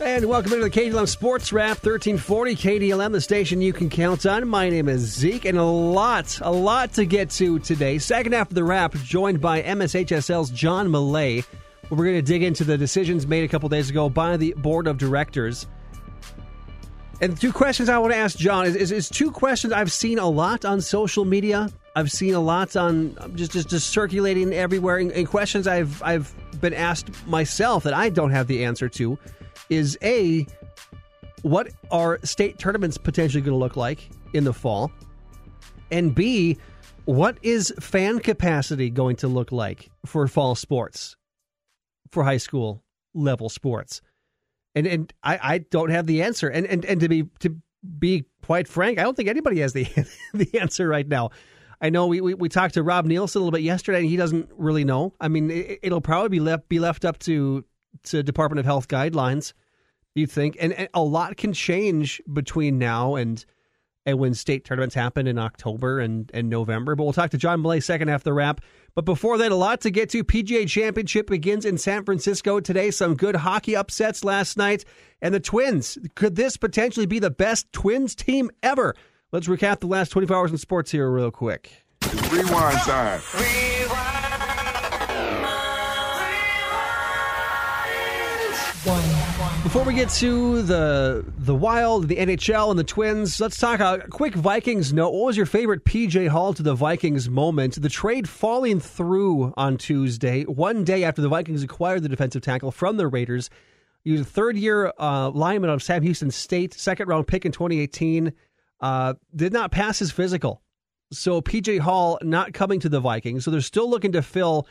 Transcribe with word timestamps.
And 0.00 0.26
welcome 0.26 0.52
into 0.52 0.64
the 0.64 0.70
KDLM 0.70 1.08
Sports 1.08 1.52
Wrap 1.52 1.84
1340 1.84 2.54
KDLM, 2.54 3.10
the 3.10 3.20
station 3.20 3.60
you 3.60 3.72
can 3.72 3.90
count 3.90 4.26
on. 4.26 4.46
My 4.46 4.70
name 4.70 4.88
is 4.88 5.00
Zeke, 5.00 5.44
and 5.44 5.58
a 5.58 5.64
lot, 5.64 6.38
a 6.40 6.52
lot 6.52 6.92
to 6.92 7.04
get 7.04 7.30
to 7.30 7.58
today. 7.58 7.98
Second 7.98 8.32
half 8.32 8.48
of 8.48 8.54
the 8.54 8.62
wrap, 8.62 8.94
joined 8.94 9.40
by 9.40 9.60
MSHSL's 9.60 10.50
John 10.50 10.86
Millea. 10.88 11.44
We're 11.90 12.04
going 12.04 12.14
to 12.14 12.22
dig 12.22 12.44
into 12.44 12.62
the 12.62 12.78
decisions 12.78 13.26
made 13.26 13.42
a 13.42 13.48
couple 13.48 13.68
days 13.68 13.90
ago 13.90 14.08
by 14.08 14.36
the 14.36 14.54
board 14.58 14.86
of 14.86 14.98
directors. 14.98 15.66
And 17.20 17.38
two 17.38 17.52
questions 17.52 17.88
I 17.88 17.98
want 17.98 18.12
to 18.12 18.18
ask 18.18 18.38
John 18.38 18.66
is, 18.66 18.76
is, 18.76 18.92
is 18.92 19.08
two 19.08 19.32
questions 19.32 19.72
I've 19.72 19.90
seen 19.90 20.20
a 20.20 20.28
lot 20.28 20.64
on 20.64 20.80
social 20.80 21.24
media. 21.24 21.70
I've 21.96 22.12
seen 22.12 22.34
a 22.34 22.40
lot 22.40 22.76
on 22.76 23.16
um, 23.18 23.34
just 23.34 23.50
just, 23.50 23.68
just 23.68 23.90
circulating 23.90 24.52
everywhere, 24.52 24.98
and, 24.98 25.10
and 25.10 25.26
questions 25.26 25.66
I've 25.66 26.00
I've 26.04 26.32
been 26.60 26.74
asked 26.74 27.10
myself 27.26 27.82
that 27.82 27.94
I 27.94 28.10
don't 28.10 28.30
have 28.30 28.46
the 28.46 28.64
answer 28.64 28.88
to 28.90 29.18
is 29.70 29.98
A, 30.02 30.46
what 31.42 31.68
are 31.90 32.18
state 32.24 32.58
tournaments 32.58 32.98
potentially 32.98 33.40
going 33.40 33.52
to 33.52 33.58
look 33.58 33.76
like 33.76 34.08
in 34.32 34.44
the 34.44 34.52
fall? 34.52 34.90
And 35.90 36.14
B, 36.14 36.58
what 37.04 37.38
is 37.42 37.72
fan 37.80 38.18
capacity 38.18 38.90
going 38.90 39.16
to 39.16 39.28
look 39.28 39.52
like 39.52 39.90
for 40.04 40.26
fall 40.28 40.54
sports, 40.54 41.16
for 42.10 42.24
high 42.24 42.36
school 42.36 42.82
level 43.14 43.48
sports? 43.48 44.02
And 44.74 44.86
and 44.86 45.12
I, 45.22 45.38
I 45.42 45.58
don't 45.58 45.90
have 45.90 46.06
the 46.06 46.22
answer. 46.22 46.48
And, 46.48 46.66
and 46.66 46.84
and 46.84 47.00
to 47.00 47.08
be 47.08 47.24
to 47.40 47.56
be 47.98 48.26
quite 48.44 48.68
frank, 48.68 48.98
I 48.98 49.02
don't 49.02 49.16
think 49.16 49.28
anybody 49.28 49.60
has 49.60 49.72
the 49.72 49.84
the 50.34 50.60
answer 50.60 50.86
right 50.86 51.06
now. 51.06 51.30
I 51.80 51.90
know 51.90 52.08
we, 52.08 52.20
we, 52.20 52.34
we 52.34 52.48
talked 52.48 52.74
to 52.74 52.82
Rob 52.82 53.06
Nielsen 53.06 53.40
a 53.40 53.44
little 53.44 53.56
bit 53.56 53.62
yesterday, 53.62 54.00
and 54.00 54.08
he 54.08 54.16
doesn't 54.16 54.50
really 54.56 54.84
know. 54.84 55.14
I 55.20 55.28
mean, 55.28 55.50
it, 55.50 55.92
will 55.92 56.00
probably 56.00 56.28
be 56.28 56.40
left 56.40 56.68
be 56.68 56.80
left 56.80 57.04
up 57.04 57.18
to 57.20 57.64
to 58.04 58.22
Department 58.22 58.60
of 58.60 58.66
Health 58.66 58.88
guidelines. 58.88 59.52
You 60.14 60.26
think, 60.26 60.56
and, 60.60 60.72
and, 60.72 60.88
a 60.94 61.02
lot 61.02 61.36
can 61.36 61.52
change 61.52 62.20
between 62.32 62.78
now 62.78 63.14
and 63.14 63.44
and 64.08 64.18
when 64.18 64.32
state 64.32 64.64
tournaments 64.64 64.94
happen 64.94 65.26
in 65.26 65.38
October 65.38 66.00
and, 66.00 66.30
and 66.32 66.48
November. 66.48 66.94
But 66.94 67.04
we'll 67.04 67.12
talk 67.12 67.28
to 67.32 67.36
John 67.36 67.62
Millea 67.62 67.82
second 67.82 68.08
half 68.08 68.20
of 68.20 68.24
the 68.24 68.32
wrap. 68.32 68.62
But 68.94 69.04
before 69.04 69.36
that, 69.36 69.52
a 69.52 69.54
lot 69.54 69.82
to 69.82 69.90
get 69.90 70.08
to. 70.10 70.24
PGA 70.24 70.66
Championship 70.66 71.26
begins 71.26 71.66
in 71.66 71.76
San 71.76 72.06
Francisco 72.06 72.58
today. 72.58 72.90
Some 72.90 73.16
good 73.16 73.36
hockey 73.36 73.76
upsets 73.76 74.24
last 74.24 74.56
night. 74.56 74.86
And 75.20 75.34
the 75.34 75.40
Twins, 75.40 75.98
could 76.14 76.36
this 76.36 76.56
potentially 76.56 77.04
be 77.04 77.18
the 77.18 77.30
best 77.30 77.70
Twins 77.72 78.14
team 78.14 78.50
ever? 78.62 78.94
Let's 79.30 79.46
recap 79.46 79.80
the 79.80 79.88
last 79.88 80.08
24 80.08 80.36
hours 80.36 80.50
in 80.52 80.56
sports 80.56 80.90
here 80.90 81.10
real 81.10 81.30
quick. 81.30 81.70
Rewind 82.32 82.78
time. 82.78 83.20
Before 88.84 89.82
we 89.82 89.92
get 89.92 90.08
to 90.10 90.62
the 90.62 91.24
the 91.36 91.54
Wild, 91.54 92.06
the 92.06 92.14
NHL, 92.14 92.70
and 92.70 92.78
the 92.78 92.84
Twins, 92.84 93.40
let's 93.40 93.58
talk 93.58 93.80
a 93.80 94.06
quick 94.08 94.34
Vikings 94.34 94.92
note. 94.92 95.10
What 95.10 95.26
was 95.26 95.36
your 95.36 95.46
favorite 95.46 95.84
PJ 95.84 96.28
Hall 96.28 96.54
to 96.54 96.62
the 96.62 96.76
Vikings 96.76 97.28
moment? 97.28 97.82
The 97.82 97.88
trade 97.88 98.28
falling 98.28 98.78
through 98.78 99.52
on 99.56 99.78
Tuesday, 99.78 100.44
one 100.44 100.84
day 100.84 101.02
after 101.02 101.20
the 101.20 101.28
Vikings 101.28 101.64
acquired 101.64 102.04
the 102.04 102.08
defensive 102.08 102.40
tackle 102.40 102.70
from 102.70 102.98
the 102.98 103.08
Raiders. 103.08 103.50
He 104.04 104.12
was 104.12 104.20
a 104.20 104.24
third 104.24 104.56
year 104.56 104.92
uh, 104.96 105.30
lineman 105.30 105.70
of 105.70 105.82
Sam 105.82 106.04
Houston 106.04 106.30
State, 106.30 106.72
second 106.72 107.08
round 107.08 107.26
pick 107.26 107.44
in 107.44 107.50
2018. 107.50 108.32
Uh, 108.80 109.14
did 109.34 109.52
not 109.52 109.72
pass 109.72 109.98
his 109.98 110.12
physical. 110.12 110.62
So 111.10 111.40
PJ 111.40 111.80
Hall 111.80 112.20
not 112.22 112.52
coming 112.52 112.78
to 112.80 112.88
the 112.88 113.00
Vikings. 113.00 113.44
So 113.44 113.50
they're 113.50 113.60
still 113.60 113.90
looking 113.90 114.12
to 114.12 114.22
fill 114.22 114.68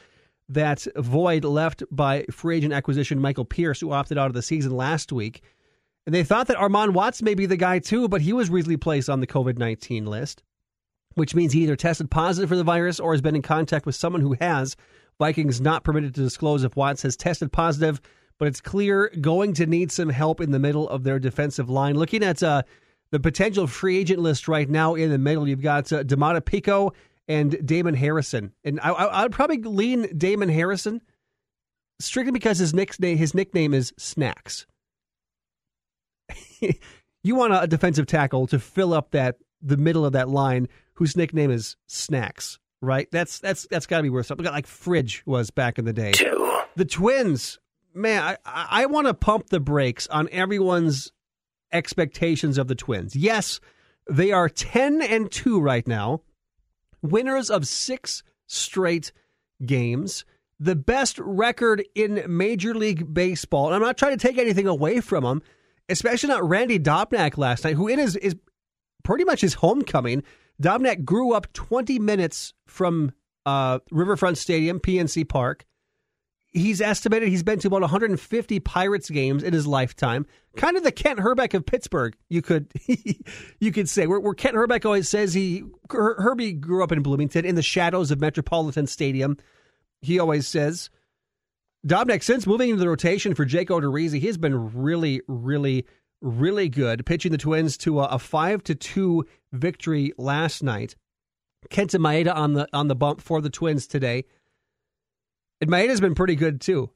that 0.49 0.87
void 0.95 1.43
left 1.43 1.83
by 1.91 2.25
free 2.31 2.57
agent 2.57 2.73
acquisition 2.73 3.19
Michael 3.19 3.45
Pierce, 3.45 3.79
who 3.79 3.91
opted 3.91 4.17
out 4.17 4.27
of 4.27 4.33
the 4.33 4.41
season 4.41 4.71
last 4.71 5.11
week. 5.11 5.41
And 6.05 6.15
they 6.15 6.23
thought 6.23 6.47
that 6.47 6.57
Armon 6.57 6.93
Watts 6.93 7.21
may 7.21 7.35
be 7.35 7.45
the 7.45 7.57
guy 7.57 7.79
too, 7.79 8.07
but 8.07 8.21
he 8.21 8.31
was 8.31 8.49
recently 8.49 8.77
placed 8.77 9.09
on 9.09 9.19
the 9.19 9.27
COVID 9.27 9.57
19 9.57 10.05
list, 10.05 10.41
which 11.15 11.35
means 11.35 11.51
he 11.51 11.63
either 11.63 11.75
tested 11.75 12.09
positive 12.09 12.49
for 12.49 12.55
the 12.55 12.63
virus 12.63 12.99
or 12.99 13.13
has 13.13 13.21
been 13.21 13.35
in 13.35 13.41
contact 13.41 13.85
with 13.85 13.95
someone 13.95 14.21
who 14.21 14.37
has. 14.39 14.77
Vikings 15.19 15.59
not 15.59 15.83
permitted 15.83 16.13
to 16.15 16.21
disclose 16.21 16.63
if 16.63 16.77
Watts 16.77 17.01
has 17.01 17.17
tested 17.17 17.51
positive, 17.51 17.99
but 18.37 18.47
it's 18.47 18.61
clear 18.61 19.11
going 19.19 19.53
to 19.53 19.65
need 19.65 19.91
some 19.91 20.09
help 20.09 20.39
in 20.39 20.51
the 20.51 20.59
middle 20.59 20.87
of 20.89 21.03
their 21.03 21.19
defensive 21.19 21.69
line. 21.69 21.95
Looking 21.95 22.23
at 22.23 22.41
uh, 22.41 22.63
the 23.11 23.19
potential 23.19 23.67
free 23.67 23.97
agent 23.97 24.19
list 24.19 24.47
right 24.47 24.69
now 24.69 24.95
in 24.95 25.09
the 25.09 25.17
middle, 25.17 25.47
you've 25.47 25.61
got 25.61 25.91
uh, 25.91 26.03
Domata 26.03 26.41
Peko 26.41 26.93
and 27.27 27.65
Damon 27.65 27.95
Harrison. 27.95 28.53
And 28.63 28.79
I, 28.81 28.89
I, 28.89 29.23
would 29.23 29.31
probably 29.31 29.61
lean 29.61 30.17
Damon 30.17 30.49
Harrison 30.49 31.01
strictly 31.99 32.31
because 32.31 32.59
his 32.59 32.73
nickname, 32.73 33.17
his 33.17 33.33
nickname 33.33 33.73
is 33.73 33.93
Snacks. 33.97 34.65
you 37.23 37.35
want 37.35 37.53
a 37.53 37.67
defensive 37.67 38.07
tackle 38.07 38.47
to 38.47 38.59
fill 38.59 38.93
up 38.93 39.11
that 39.11 39.37
the 39.61 39.77
middle 39.77 40.05
of 40.05 40.13
that 40.13 40.29
line 40.29 40.67
whose 40.93 41.15
nickname 41.15 41.51
is 41.51 41.75
Snacks, 41.87 42.59
right? 42.81 43.07
That's 43.11 43.39
that's 43.39 43.67
that's 43.69 43.85
got 43.85 43.97
to 43.97 44.03
be 44.03 44.09
worth 44.09 44.25
something. 44.25 44.45
Like 44.45 44.67
Fridge 44.67 45.23
was 45.25 45.51
back 45.51 45.77
in 45.79 45.85
the 45.85 45.93
day. 45.93 46.11
Two. 46.11 46.61
The 46.75 46.85
Twins, 46.85 47.59
man, 47.93 48.37
I 48.45 48.67
I 48.83 48.85
want 48.85 49.07
to 49.07 49.13
pump 49.13 49.49
the 49.49 49.59
brakes 49.59 50.07
on 50.07 50.29
everyone's 50.31 51.11
expectations 51.71 52.57
of 52.57 52.67
the 52.67 52.75
Twins. 52.75 53.15
Yes, 53.15 53.59
they 54.09 54.31
are 54.31 54.49
10 54.49 55.01
and 55.01 55.31
2 55.31 55.59
right 55.59 55.87
now 55.87 56.21
winners 57.01 57.49
of 57.49 57.67
six 57.67 58.23
straight 58.47 59.11
games, 59.65 60.25
the 60.59 60.75
best 60.75 61.19
record 61.19 61.83
in 61.95 62.23
Major 62.27 62.73
League 62.73 63.13
Baseball. 63.13 63.67
And 63.67 63.75
I'm 63.75 63.81
not 63.81 63.97
trying 63.97 64.17
to 64.17 64.27
take 64.27 64.37
anything 64.37 64.67
away 64.67 65.01
from 65.01 65.23
them, 65.23 65.41
especially 65.89 66.29
not 66.29 66.47
Randy 66.47 66.79
Dobnak 66.79 67.37
last 67.37 67.63
night, 67.63 67.75
who 67.75 67.87
in 67.87 67.99
his 67.99 68.15
is 68.15 68.35
pretty 69.03 69.23
much 69.23 69.41
his 69.41 69.55
homecoming. 69.55 70.23
Dobnak 70.61 71.05
grew 71.05 71.33
up 71.33 71.51
20 71.53 71.99
minutes 71.99 72.53
from 72.65 73.11
uh, 73.45 73.79
Riverfront 73.91 74.37
Stadium, 74.37 74.79
PNC 74.79 75.27
Park 75.29 75.65
he's 76.51 76.81
estimated 76.81 77.29
he's 77.29 77.43
been 77.43 77.59
to 77.59 77.67
about 77.67 77.81
150 77.81 78.59
Pirates 78.61 79.09
games 79.09 79.43
in 79.43 79.53
his 79.53 79.67
lifetime. 79.67 80.25
Kind 80.55 80.77
of 80.77 80.83
the 80.83 80.91
Kent 80.91 81.19
Hrbek 81.19 81.53
of 81.53 81.65
Pittsburgh, 81.65 82.15
you 82.29 82.41
could 82.41 82.71
you 83.59 83.71
could 83.71 83.89
say. 83.89 84.07
Where, 84.07 84.19
where 84.19 84.33
Kent 84.33 84.55
Hrbek 84.55 84.85
always 84.85 85.09
says 85.09 85.33
he 85.33 85.63
Herbie 85.89 86.53
grew 86.53 86.83
up 86.83 86.91
in 86.91 87.01
Bloomington 87.01 87.45
in 87.45 87.55
the 87.55 87.61
shadows 87.61 88.11
of 88.11 88.19
Metropolitan 88.19 88.87
Stadium. 88.87 89.37
He 90.01 90.19
always 90.19 90.47
says. 90.47 90.89
Dobnak, 91.85 92.23
since 92.23 92.47
moving 92.47 92.69
into 92.69 92.81
the 92.81 92.89
rotation 92.89 93.33
for 93.33 93.45
Jake 93.45 93.69
Odorizzi, 93.69 94.19
he 94.19 94.27
has 94.27 94.37
been 94.37 94.73
really, 94.73 95.21
really, 95.27 95.85
really 96.21 96.67
good, 96.67 97.05
pitching 97.05 97.31
the 97.31 97.37
Twins 97.37 97.77
to 97.77 98.01
a, 98.01 98.05
a 98.05 98.19
five 98.19 98.63
to 98.63 98.75
two 98.75 99.25
victory 99.53 100.11
last 100.17 100.63
night. 100.63 100.95
Kenta 101.69 101.99
Maeda 101.99 102.35
on 102.35 102.53
the 102.53 102.67
on 102.73 102.87
the 102.87 102.95
bump 102.95 103.21
for 103.21 103.41
the 103.41 103.49
Twins 103.49 103.87
today. 103.87 104.25
And 105.61 105.69
Maeda's 105.69 106.01
been 106.01 106.15
pretty 106.15 106.35
good 106.35 106.61
too. 106.61 106.91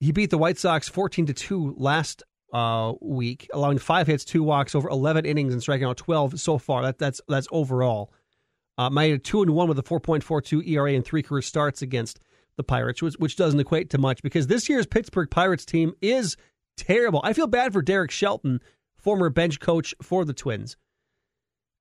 He 0.00 0.12
beat 0.12 0.30
the 0.30 0.38
White 0.38 0.58
Sox 0.58 0.88
14 0.88 1.26
to 1.26 1.34
2 1.34 1.74
last 1.76 2.22
uh, 2.52 2.94
week, 3.00 3.48
allowing 3.52 3.78
five 3.78 4.06
hits, 4.06 4.24
two 4.24 4.42
walks 4.42 4.74
over 4.74 4.88
11 4.88 5.26
innings 5.26 5.52
and 5.52 5.60
striking 5.60 5.86
out 5.86 5.96
12 5.96 6.40
so 6.40 6.58
far. 6.58 6.82
That, 6.82 6.98
that's 6.98 7.20
that's 7.28 7.48
overall. 7.50 8.12
Uh, 8.78 8.88
Maeda 8.90 9.22
2 9.22 9.42
and 9.42 9.50
1 9.54 9.68
with 9.68 9.78
a 9.78 9.82
4.42 9.82 10.66
ERA 10.68 10.92
and 10.92 11.04
three 11.04 11.22
career 11.22 11.42
starts 11.42 11.82
against 11.82 12.20
the 12.56 12.62
Pirates, 12.62 13.02
which, 13.02 13.14
which 13.14 13.36
doesn't 13.36 13.58
equate 13.58 13.90
to 13.90 13.98
much 13.98 14.22
because 14.22 14.46
this 14.46 14.68
year's 14.68 14.86
Pittsburgh 14.86 15.30
Pirates 15.30 15.64
team 15.64 15.92
is 16.00 16.36
terrible. 16.76 17.20
I 17.24 17.32
feel 17.32 17.48
bad 17.48 17.72
for 17.72 17.82
Derek 17.82 18.10
Shelton, 18.10 18.60
former 18.96 19.30
bench 19.30 19.58
coach 19.58 19.94
for 20.00 20.24
the 20.24 20.32
Twins, 20.32 20.76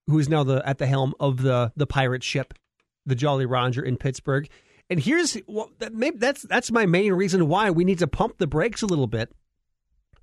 who 0.07 0.17
is 0.17 0.27
now 0.27 0.43
the 0.43 0.67
at 0.67 0.79
the 0.79 0.87
helm 0.87 1.13
of 1.19 1.41
the 1.41 1.71
the 1.75 1.87
pirate 1.87 2.23
ship, 2.23 2.53
the 3.05 3.15
Jolly 3.15 3.45
Roger 3.45 3.83
in 3.83 3.97
Pittsburgh. 3.97 4.49
And 4.89 4.99
here's 4.99 5.37
well, 5.47 5.69
that 5.79 5.93
maybe 5.93 6.17
that's 6.17 6.43
that's 6.43 6.71
my 6.71 6.85
main 6.85 7.13
reason 7.13 7.47
why 7.47 7.71
we 7.71 7.83
need 7.83 7.99
to 7.99 8.07
pump 8.07 8.37
the 8.37 8.47
brakes 8.47 8.81
a 8.81 8.85
little 8.85 9.07
bit 9.07 9.33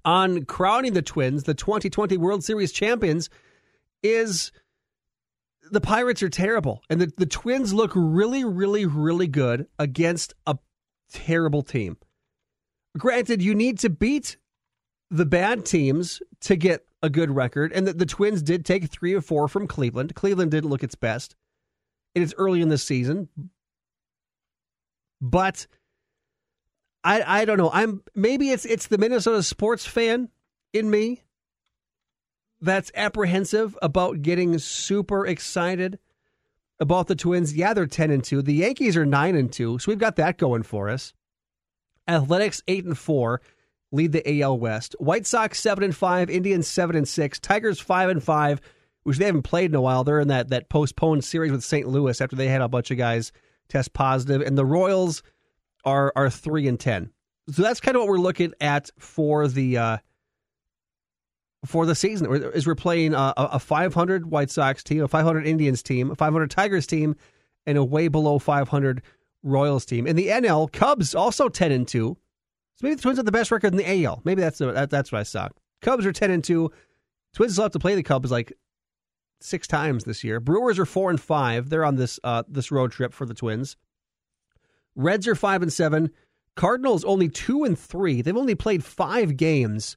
on 0.05 0.45
crowning 0.45 0.93
the 0.93 1.03
Twins, 1.03 1.45
the 1.45 1.55
2020 1.55 2.17
World 2.17 2.45
Series 2.45 2.73
champions, 2.73 3.31
is 4.03 4.53
the 5.71 5.81
Pirates 5.81 6.23
are 6.23 6.31
terrible, 6.31 6.83
and 6.89 7.01
the 7.01 7.13
the 7.17 7.27
Twins 7.27 7.75
look 7.75 7.93
really, 7.95 8.45
really, 8.45 8.87
really 8.87 9.27
good 9.27 9.67
against 9.79 10.35
a 10.47 10.59
terrible 11.11 11.63
team. 11.63 11.99
Granted, 12.97 13.43
you 13.43 13.55
need 13.55 13.79
to 13.81 13.91
beat 13.91 14.37
the 15.11 15.27
bad 15.27 15.67
teams 15.67 16.23
to 16.41 16.57
get 16.57 16.87
a 17.03 17.11
good 17.11 17.31
record, 17.31 17.73
and 17.73 17.87
the, 17.87 17.93
the 17.93 18.07
Twins 18.07 18.41
did 18.43 18.65
take 18.65 18.91
three 18.91 19.13
or 19.13 19.21
four 19.21 19.47
from 19.47 19.67
Cleveland. 19.67 20.15
Cleveland 20.15 20.51
didn't 20.51 20.71
look 20.71 20.83
its 20.83 20.95
best. 20.95 21.37
It 22.15 22.23
is 22.23 22.35
early 22.39 22.63
in 22.63 22.69
the 22.69 22.79
season, 22.79 23.29
but 25.21 25.67
I 27.03 27.43
I 27.43 27.45
don't 27.45 27.59
know. 27.59 27.71
I'm 27.73 28.03
maybe 28.15 28.51
it's 28.51 28.65
it's 28.65 28.87
the 28.87 28.99
Minnesota 28.99 29.43
sports 29.43 29.87
fan 29.87 30.29
in 30.73 30.91
me 30.91 31.23
that's 32.61 32.91
apprehensive 32.95 33.77
about 33.83 34.23
getting 34.23 34.59
super 34.59 35.27
excited 35.27 35.99
about 36.81 37.07
the 37.09 37.15
Twins. 37.15 37.55
Yeah, 37.55 37.75
they're 37.75 37.87
10 37.87 38.11
and 38.11 38.25
2. 38.25 38.43
The 38.43 38.55
Yankees 38.55 38.97
are 38.97 39.05
9 39.07 39.37
and 39.37 39.53
2. 39.53 39.79
So 39.79 39.93
we've 39.93 39.99
got 39.99 40.17
that 40.17 40.39
going 40.39 40.63
for 40.63 40.89
us. 40.89 41.13
Athletics 42.09 42.63
8 42.67 42.85
and 42.87 42.99
4. 42.99 43.41
lead 43.93 44.13
the 44.13 44.43
AL 44.43 44.59
West. 44.59 44.97
White 44.99 45.27
Sox 45.27 45.61
seven 45.61 45.85
and 45.85 45.95
five, 45.95 46.29
Indians 46.29 46.67
seven 46.67 46.97
and 46.97 47.07
six, 47.09 47.39
Tigers 47.39 47.81
five 47.81 48.09
and 48.11 48.23
five, 48.23 48.61
which 49.05 49.19
they 49.19 49.27
haven't 49.27 49.43
played 49.43 49.71
in 49.71 49.75
a 49.77 49.81
while. 49.81 50.03
They're 50.05 50.21
in 50.21 50.29
that 50.29 50.49
that 50.49 50.69
postponed 50.69 51.25
series 51.25 51.53
with 51.53 51.63
St. 51.63 51.87
Louis 51.87 52.21
after 52.21 52.35
they 52.37 52.49
had 52.49 52.61
a 52.61 52.69
bunch 52.69 52.91
of 52.91 52.99
guys 52.99 53.31
test 53.75 53.93
positive, 53.93 54.41
and 54.41 54.57
the 54.57 54.65
Royals 54.65 55.23
are 55.85 56.13
are 56.17 56.31
three 56.31 56.69
and 56.69 56.79
ten. 56.79 57.11
So 57.51 57.63
that's 57.63 57.81
kind 57.81 57.97
of 57.97 58.03
what 58.03 58.09
we're 58.09 58.19
looking 58.19 58.55
at 58.61 58.91
for 58.99 59.49
the 59.49 59.77
uh, 59.77 59.97
for 61.67 61.85
the 61.85 61.95
season. 61.95 62.33
Is 62.33 62.67
we're 62.67 62.75
playing 62.75 63.15
a, 63.15 63.35
a 63.37 63.59
500 63.59 64.31
White 64.31 64.51
Sox 64.51 64.83
team, 64.83 65.03
a 65.03 65.09
500 65.09 65.47
Indians 65.47 65.83
team, 65.83 66.11
a 66.11 66.15
500 66.15 66.51
Tigers 66.51 66.87
team, 66.87 67.17
and 67.67 67.77
a 67.77 67.85
way 67.85 68.09
below 68.09 68.39
500 68.39 69.03
Royals 69.43 69.85
team. 69.85 70.07
In 70.07 70.17
the 70.17 70.29
NL, 70.29 70.73
Cubs 70.73 71.15
also 71.15 71.49
10 71.49 71.73
and 71.73 71.87
two. 71.87 72.17
So 72.77 72.87
maybe 72.87 72.95
the 72.97 73.03
Twins 73.03 73.19
have 73.19 73.27
the 73.27 73.33
best 73.33 73.51
record 73.51 73.73
in 73.73 73.79
the 73.79 74.05
AL. 74.05 74.23
Maybe 74.25 74.41
that's 74.41 74.59
that, 74.59 74.91
that's 74.91 75.13
what 75.13 75.19
I 75.19 75.25
saw. 75.25 75.49
Cubs 75.83 76.07
are 76.07 76.13
10 76.13 76.31
and 76.31 76.43
two. 76.43 76.71
Twins 77.35 77.53
still 77.53 77.65
have 77.65 77.73
to 77.73 77.79
play 77.79 77.95
the 77.95 78.03
Cubs 78.03 78.31
like 78.31 78.53
six 79.41 79.67
times 79.67 80.05
this 80.05 80.25
year. 80.25 80.41
Brewers 80.41 80.79
are 80.79 80.87
four 80.87 81.11
and 81.11 81.21
five. 81.21 81.69
They're 81.69 81.85
on 81.85 81.97
this 81.97 82.19
uh, 82.25 82.45
this 82.49 82.71
road 82.71 82.93
trip 82.93 83.13
for 83.13 83.27
the 83.27 83.35
Twins. 83.35 83.77
Reds 84.97 85.27
are 85.27 85.35
five 85.35 85.63
and 85.63 85.73
seven. 85.73 86.11
Cardinals 86.57 87.05
only 87.05 87.29
two 87.29 87.65
and 87.65 87.79
three. 87.79 88.23
They've 88.23 88.37
only 88.37 88.55
played 88.55 88.85
five 88.85 89.37
games 89.37 89.97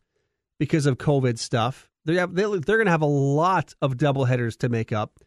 because 0.60 0.86
of 0.86 0.98
COVID 0.98 1.38
stuff. 1.38 1.89
They 2.06 2.16
have, 2.16 2.34
they, 2.34 2.44
they're 2.44 2.78
going 2.78 2.86
to 2.86 2.92
have 2.92 3.01
a 3.01 3.06
lot 3.06 3.75
of 3.81 3.98
doubleheaders 3.98 4.57
to 4.60 4.69
make 4.69 4.92
up. 4.92 5.19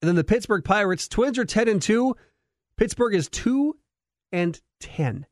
And 0.00 0.08
then 0.08 0.16
the 0.16 0.24
Pittsburgh 0.24 0.64
Pirates, 0.64 1.08
Twins 1.08 1.38
are 1.38 1.44
10 1.44 1.66
and 1.68 1.82
2. 1.82 2.14
Pittsburgh 2.76 3.14
is 3.14 3.28
2 3.30 3.76
and 4.32 4.60
10. 4.80 5.26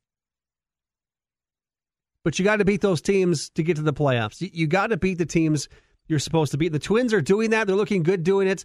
But 2.25 2.39
you 2.39 2.45
got 2.45 2.57
to 2.57 2.65
beat 2.65 2.81
those 2.81 3.03
teams 3.03 3.51
to 3.51 3.63
get 3.63 3.77
to 3.77 3.83
the 3.83 3.93
playoffs. 3.93 4.49
You 4.53 4.67
got 4.67 4.89
to 4.89 4.97
beat 4.97 5.19
the 5.19 5.27
teams 5.27 5.69
you're 6.07 6.19
supposed 6.19 6.53
to 6.53 6.59
beat. 6.59 6.73
The 6.73 6.79
Twins 6.79 7.13
are 7.13 7.21
doing 7.21 7.51
that. 7.51 7.67
They're 7.67 7.77
looking 7.77 8.03
good 8.03 8.25
doing 8.25 8.49
it. 8.49 8.65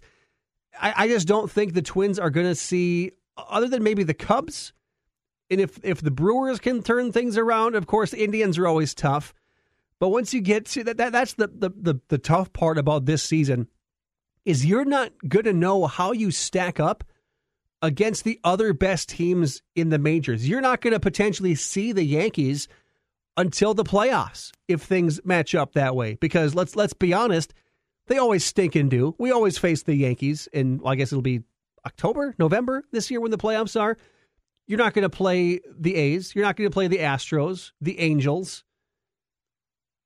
I, 0.80 0.94
I 0.96 1.08
just 1.08 1.26
don't 1.26 1.50
think 1.50 1.72
the 1.72 1.82
Twins 1.82 2.18
are 2.18 2.30
going 2.30 2.46
to 2.46 2.54
see, 2.54 3.12
other 3.36 3.68
than 3.68 3.82
maybe 3.82 4.02
the 4.02 4.14
Cubs, 4.14 4.72
and 5.50 5.60
if 5.60 5.78
if 5.82 6.02
the 6.02 6.10
Brewers 6.10 6.58
can 6.58 6.82
turn 6.82 7.10
things 7.10 7.38
around, 7.38 7.74
of 7.74 7.86
course, 7.86 8.10
the 8.10 8.22
Indians 8.22 8.58
are 8.58 8.66
always 8.66 8.94
tough. 8.94 9.32
But 9.98 10.10
once 10.10 10.32
you 10.32 10.40
get 10.40 10.66
to 10.66 10.84
that, 10.84 10.98
that 10.98 11.12
that's 11.12 11.34
the, 11.34 11.48
the, 11.48 11.70
the, 11.70 12.00
the 12.08 12.18
tough 12.18 12.52
part 12.52 12.78
about 12.78 13.06
this 13.06 13.22
season 13.22 13.68
is 14.44 14.64
you're 14.64 14.84
not 14.84 15.12
going 15.26 15.44
to 15.44 15.52
know 15.52 15.86
how 15.86 16.12
you 16.12 16.30
stack 16.30 16.78
up 16.78 17.02
against 17.82 18.24
the 18.24 18.38
other 18.44 18.72
best 18.72 19.08
teams 19.08 19.62
in 19.74 19.88
the 19.88 19.98
majors. 19.98 20.48
You're 20.48 20.60
not 20.60 20.80
going 20.80 20.92
to 20.92 21.00
potentially 21.00 21.54
see 21.54 21.92
the 21.92 22.04
Yankees 22.04 22.68
until 23.38 23.72
the 23.72 23.84
playoffs 23.84 24.50
if 24.66 24.82
things 24.82 25.24
match 25.24 25.54
up 25.54 25.72
that 25.72 25.96
way. 25.96 26.18
Because 26.20 26.54
let's 26.54 26.76
let's 26.76 26.92
be 26.92 27.14
honest, 27.14 27.54
they 28.08 28.18
always 28.18 28.44
stink 28.44 28.74
and 28.74 28.90
do. 28.90 29.14
We 29.16 29.30
always 29.30 29.56
face 29.56 29.84
the 29.84 29.94
Yankees, 29.94 30.48
and 30.52 30.82
well, 30.82 30.92
I 30.92 30.96
guess 30.96 31.12
it'll 31.12 31.22
be 31.22 31.44
October, 31.86 32.34
November 32.38 32.82
this 32.92 33.10
year 33.10 33.20
when 33.20 33.30
the 33.30 33.38
playoffs 33.38 33.80
are. 33.80 33.96
You're 34.66 34.78
not 34.78 34.92
going 34.92 35.04
to 35.04 35.10
play 35.10 35.60
the 35.78 35.94
A's. 35.94 36.34
You're 36.34 36.44
not 36.44 36.56
going 36.56 36.68
to 36.68 36.74
play 36.74 36.88
the 36.88 36.98
Astros, 36.98 37.72
the 37.80 37.98
Angels, 38.00 38.64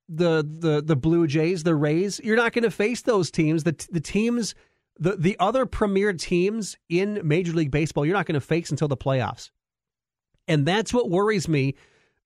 the 0.07 0.47
the 0.47 0.81
the 0.81 0.95
Blue 0.95 1.27
Jays, 1.27 1.63
the 1.63 1.75
Rays. 1.75 2.21
You're 2.23 2.37
not 2.37 2.53
going 2.53 2.63
to 2.63 2.71
face 2.71 3.01
those 3.01 3.31
teams. 3.31 3.63
The 3.63 3.75
the 3.91 3.99
teams 3.99 4.53
the 4.99 5.17
the 5.17 5.35
other 5.39 5.65
premier 5.65 6.13
teams 6.13 6.77
in 6.87 7.19
Major 7.23 7.51
League 7.53 7.71
Baseball. 7.71 8.05
You're 8.05 8.15
not 8.15 8.27
going 8.27 8.39
to 8.39 8.41
face 8.41 8.69
until 8.69 8.87
the 8.87 8.95
playoffs, 8.95 9.49
and 10.47 10.65
that's 10.67 10.93
what 10.93 11.09
worries 11.09 11.47
me 11.47 11.73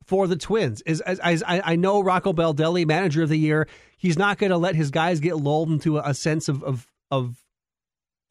for 0.08 0.28
the 0.28 0.36
Twins. 0.36 0.82
Is 0.82 1.02
as, 1.02 1.20
as 1.20 1.44
I, 1.44 1.62
I 1.64 1.76
know 1.76 2.02
Rocco 2.02 2.34
Baldelli, 2.34 2.88
manager 2.88 3.24
of 3.24 3.30
the 3.30 3.38
year, 3.38 3.68
he's 3.98 4.18
not 4.18 4.38
going 4.38 4.52
to 4.52 4.58
let 4.58 4.76
his 4.76 4.90
guys 4.90 5.20
get 5.20 5.36
lulled 5.36 5.70
into 5.70 5.98
a, 5.98 6.10
a 6.10 6.14
sense 6.14 6.50
of 6.50 6.64
of 6.64 6.88
of 7.12 7.36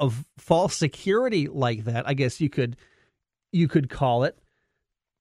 of 0.00 0.24
false 0.38 0.76
security 0.76 1.48
like 1.48 1.84
that. 1.84 2.08
I 2.08 2.14
guess 2.14 2.40
you 2.40 2.50
could 2.50 2.76
you 3.52 3.68
could 3.68 3.88
call 3.88 4.24
it. 4.24 4.38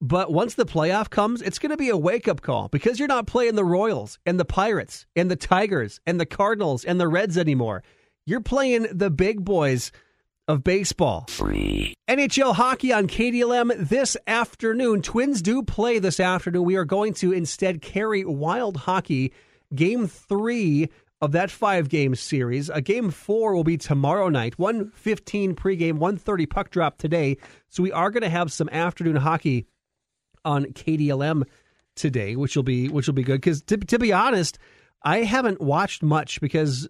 But 0.02 0.32
once 0.32 0.56
the 0.56 0.66
playoff 0.66 1.10
comes, 1.10 1.42
it's 1.42 1.58
going 1.58 1.72
to 1.72 1.78
be 1.78 1.90
a 1.90 1.98
wake 1.98 2.28
up 2.28 2.42
call 2.42 2.68
because 2.68 3.00
you're 3.00 3.08
not 3.08 3.28
playing 3.28 3.56
the 3.56 3.64
Royals 3.64 4.20
and 4.26 4.40
the 4.40 4.46
Pirates 4.46 5.06
and 5.16 5.32
the 5.32 5.38
Tigers 5.38 6.00
and 6.06 6.20
the 6.20 6.26
Cardinals 6.26 6.84
and 6.84 7.00
the 7.00 7.08
Reds 7.08 7.38
anymore. 7.38 7.82
You're 8.26 8.42
playing 8.42 8.88
the 8.92 9.10
big 9.10 9.46
boys 9.46 9.92
of 10.48 10.64
baseball. 10.64 11.26
NHL 12.08 12.56
hockey 12.56 12.94
on 12.94 13.08
KDLM 13.08 13.90
this 13.90 14.16
afternoon. 14.28 15.02
Twins 15.02 15.42
do 15.42 15.64
play 15.64 16.00
this 16.00 16.20
afternoon. 16.20 16.64
We 16.64 16.76
are 16.76 16.86
going 16.86 17.14
to 17.16 17.32
instead 17.32 17.82
carry 17.82 18.24
wild 18.24 18.78
hockey 18.78 19.34
game 19.74 20.08
three 20.08 20.90
of 21.22 21.32
that 21.32 21.50
five 21.50 21.90
game 21.90 22.16
series. 22.16 22.70
A 22.70 22.82
game 22.82 23.10
four 23.10 23.56
will 23.56 23.64
be 23.64 23.78
tomorrow 23.78 24.30
night. 24.30 24.60
115 24.60 25.56
pregame, 25.56 25.94
130 25.94 26.46
puck 26.46 26.70
drop 26.70 26.98
today. 26.98 27.38
So 27.70 27.82
we 27.82 27.92
are 27.92 28.12
going 28.12 28.24
to 28.24 28.30
have 28.30 28.52
some 28.52 28.70
afternoon 28.70 29.16
hockey 29.16 29.66
on 30.44 30.66
KDLM 30.66 31.44
today, 31.96 32.36
which 32.36 32.56
will 32.56 32.64
be 32.64 32.90
which 32.90 33.08
will 33.08 33.14
be 33.14 33.24
good. 33.24 33.42
Because 33.42 33.62
to, 33.64 33.78
to 33.78 33.98
be 33.98 34.14
honest, 34.14 34.60
I 35.04 35.20
haven't 35.20 35.62
watched 35.62 36.04
much 36.04 36.42
because 36.42 36.88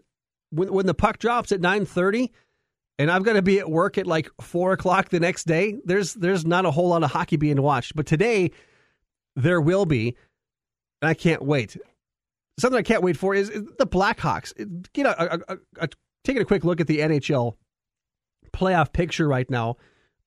when 0.50 0.74
when 0.74 0.86
the 0.86 0.94
puck 0.94 1.20
drops 1.20 1.52
at 1.52 1.62
nine 1.62 1.86
thirty, 1.86 2.32
and 2.98 3.12
I've 3.12 3.24
got 3.24 3.34
to 3.34 3.42
be 3.42 3.60
at 3.60 3.70
work 3.70 3.98
at 3.98 4.08
like 4.08 4.30
four 4.42 4.74
o'clock 4.74 5.10
the 5.10 5.20
next 5.20 5.46
day. 5.46 5.78
There's 5.86 6.14
there's 6.14 6.46
not 6.46 6.66
a 6.66 6.72
whole 6.72 6.90
lot 6.90 7.04
of 7.04 7.12
hockey 7.12 7.38
being 7.38 7.62
watched, 7.62 7.96
but 7.96 8.06
today 8.06 8.52
there 9.36 9.60
will 9.60 9.86
be, 9.86 10.16
and 11.02 11.10
I 11.10 11.14
can't 11.14 11.42
wait. 11.42 11.78
Something 12.58 12.80
I 12.80 12.84
can't 12.84 13.04
wait 13.04 13.18
for 13.18 13.36
is 13.36 13.50
the 13.50 13.86
Blackhawks. 13.86 14.54
Get 14.94 15.06
a, 15.06 15.34
a, 15.34 15.40
a, 15.48 15.58
a 15.82 15.90
taking 16.24 16.42
a 16.42 16.46
quick 16.46 16.64
look 16.64 16.80
at 16.80 16.88
the 16.88 17.00
NHL 17.00 17.56
playoff 18.54 18.94
picture 18.94 19.28
right 19.28 19.50
now. 19.50 19.76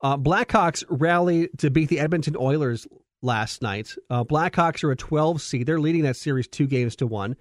Uh, 0.01 0.17
Blackhawks 0.17 0.85
rally 0.89 1.49
to 1.59 1.71
beat 1.71 1.89
the 1.89 1.99
Edmonton 1.99 2.37
Oilers 2.39 2.87
last 3.23 3.63
night. 3.63 3.95
Uh, 4.11 4.25
Blackhawks 4.25 4.85
are 4.85 4.93
a 4.93 4.97
12 4.97 5.41
seed. 5.41 5.67
They're 5.67 5.81
leading 5.81 6.03
that 6.03 6.17
series 6.17 6.47
two 6.47 6.67
games 6.67 6.97
to 6.97 7.07
one. 7.07 7.37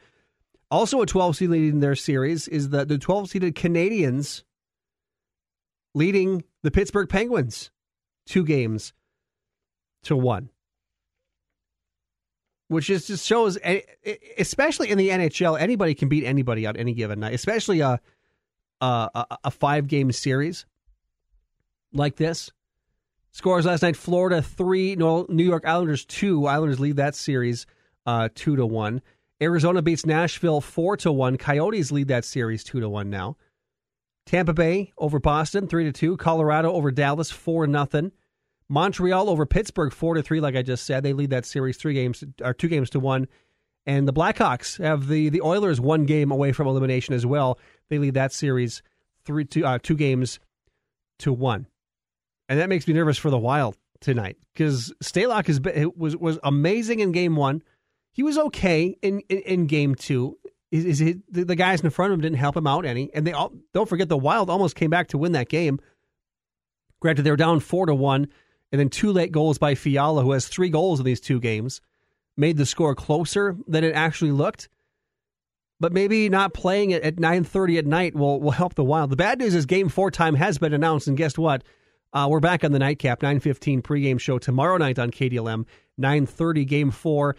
Also, 0.71 1.01
a 1.01 1.05
12 1.05 1.35
seed 1.35 1.49
leading 1.49 1.79
their 1.81 1.95
series 1.95 2.47
is 2.47 2.69
the, 2.69 2.85
the 2.85 2.97
12 2.97 3.29
seeded 3.29 3.55
Canadiens 3.55 4.43
leading 5.97 6.43
the 6.63 6.71
Pittsburgh 6.71 7.09
Penguins 7.09 7.71
two 8.25 8.45
games 8.45 8.93
to 10.03 10.15
one. 10.15 10.49
Which 12.69 12.89
is 12.89 13.07
just 13.07 13.25
shows, 13.25 13.57
especially 14.37 14.89
in 14.89 14.97
the 14.97 15.09
NHL, 15.09 15.59
anybody 15.59 15.95
can 15.95 16.09
beat 16.09 16.25
anybody 16.25 16.65
on 16.65 16.75
any 16.75 16.93
given 16.93 17.21
night, 17.21 17.33
especially 17.33 17.79
a 17.79 17.99
a, 18.81 19.25
a 19.45 19.51
five 19.51 19.87
game 19.87 20.11
series 20.11 20.65
like 21.93 22.17
this. 22.17 22.51
Scores 23.31 23.65
last 23.65 23.83
night: 23.83 23.95
Florida 23.95 24.41
three, 24.41 24.95
New 24.95 25.43
York 25.43 25.65
Islanders 25.65 26.03
two. 26.05 26.45
Islanders 26.45 26.79
lead 26.79 26.97
that 26.97 27.15
series 27.15 27.65
uh, 28.05 28.29
two 28.35 28.57
to 28.57 28.65
one. 28.65 29.01
Arizona 29.41 29.81
beats 29.81 30.05
Nashville 30.05 30.59
four 30.59 30.97
to 30.97 31.11
one. 31.11 31.37
Coyotes 31.37 31.91
lead 31.91 32.09
that 32.09 32.25
series 32.25 32.63
two 32.65 32.81
to 32.81 32.89
one 32.89 33.09
now. 33.09 33.37
Tampa 34.27 34.53
Bay 34.53 34.93
over 34.97 35.19
Boston 35.19 35.67
three 35.67 35.85
to 35.85 35.91
two. 35.91 36.17
Colorado 36.17 36.71
over 36.73 36.91
Dallas 36.91 37.31
four 37.31 37.65
nothing. 37.65 38.11
Montreal 38.69 39.29
over 39.29 39.45
Pittsburgh 39.45 39.93
four 39.93 40.13
to 40.15 40.21
three. 40.21 40.41
Like 40.41 40.55
I 40.55 40.61
just 40.61 40.85
said, 40.85 41.01
they 41.01 41.13
lead 41.13 41.29
that 41.31 41.45
series 41.45 41.77
three 41.77 41.93
games 41.93 42.23
or 42.43 42.53
two 42.53 42.67
games 42.67 42.89
to 42.91 42.99
one. 42.99 43.27
And 43.85 44.05
the 44.05 44.13
Blackhawks 44.13 44.83
have 44.83 45.07
the 45.07 45.29
the 45.29 45.41
Oilers 45.41 45.79
one 45.79 46.05
game 46.05 46.29
away 46.29 46.51
from 46.51 46.67
elimination 46.67 47.15
as 47.15 47.25
well. 47.25 47.57
They 47.89 47.97
lead 47.97 48.15
that 48.15 48.33
series 48.33 48.83
three 49.23 49.45
two 49.45 49.65
uh, 49.65 49.79
two 49.81 49.95
games 49.95 50.39
to 51.19 51.31
one, 51.31 51.65
and 52.49 52.59
that 52.59 52.69
makes 52.69 52.85
me 52.85 52.93
nervous 52.93 53.17
for 53.17 53.29
the 53.29 53.39
Wild 53.39 53.77
tonight 54.01 54.37
because 54.53 54.93
Stalock 55.01 55.47
has 55.47 55.61
been, 55.61 55.93
was 55.95 56.17
was 56.17 56.37
amazing 56.43 56.99
in 56.99 57.13
game 57.13 57.37
one. 57.37 57.63
He 58.11 58.23
was 58.23 58.37
okay 58.37 58.97
in 59.01 59.21
in, 59.29 59.37
in 59.39 59.67
game 59.67 59.95
two. 59.95 60.37
Is, 60.71 60.85
is 60.85 60.99
he, 60.99 61.15
the, 61.29 61.55
guys 61.55 61.81
in 61.81 61.89
front 61.89 62.11
of 62.11 62.17
him 62.17 62.21
didn't 62.21 62.37
help 62.37 62.57
him 62.57 62.67
out 62.67 62.85
any, 62.85 63.09
and 63.13 63.25
they 63.25 63.31
all 63.31 63.53
don't 63.73 63.87
forget 63.87 64.09
the 64.09 64.17
Wild 64.17 64.49
almost 64.49 64.75
came 64.75 64.89
back 64.89 65.07
to 65.09 65.17
win 65.17 65.31
that 65.31 65.47
game. 65.47 65.79
Granted, 66.99 67.23
they 67.23 67.31
were 67.31 67.37
down 67.37 67.59
four 67.59 67.85
to 67.85 67.95
one 67.95 68.27
and 68.71 68.79
then 68.79 68.89
two 68.89 69.11
late 69.11 69.31
goals 69.31 69.57
by 69.57 69.75
Fiala, 69.75 70.23
who 70.23 70.31
has 70.31 70.47
three 70.47 70.69
goals 70.69 70.99
in 70.99 71.05
these 71.05 71.21
two 71.21 71.39
games, 71.39 71.81
made 72.35 72.57
the 72.57 72.65
score 72.65 72.95
closer 72.95 73.55
than 73.67 73.83
it 73.83 73.93
actually 73.93 74.31
looked. 74.31 74.69
But 75.79 75.93
maybe 75.93 76.27
not 76.27 76.53
playing 76.53 76.91
it 76.91 77.03
at 77.03 77.17
9.30 77.17 77.77
at 77.77 77.85
night 77.85 78.15
will, 78.15 78.41
will 78.41 78.51
help 78.51 78.75
the 78.75 78.83
Wild. 78.83 79.11
The 79.11 79.15
bad 79.15 79.39
news 79.39 79.53
is 79.53 79.65
game 79.65 79.89
four 79.89 80.11
time 80.11 80.35
has 80.35 80.57
been 80.57 80.73
announced, 80.73 81.07
and 81.07 81.15
guess 81.15 81.37
what? 81.37 81.63
Uh, 82.13 82.27
we're 82.29 82.39
back 82.39 82.63
on 82.63 82.71
the 82.71 82.79
nightcap, 82.79 83.21
9.15 83.21 83.81
pregame 83.83 84.19
show 84.19 84.39
tomorrow 84.39 84.77
night 84.77 84.97
on 84.97 85.11
KDLM, 85.11 85.65
9.30 86.01 86.67
game 86.67 86.91
four. 86.91 87.35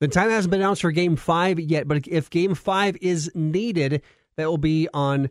The 0.00 0.08
time 0.08 0.30
hasn't 0.30 0.50
been 0.50 0.60
announced 0.60 0.82
for 0.82 0.92
game 0.92 1.16
five 1.16 1.58
yet, 1.58 1.88
but 1.88 2.06
if 2.06 2.28
game 2.28 2.54
five 2.54 2.96
is 3.00 3.30
needed, 3.34 4.02
that 4.36 4.48
will 4.48 4.58
be 4.58 4.88
on 4.92 5.30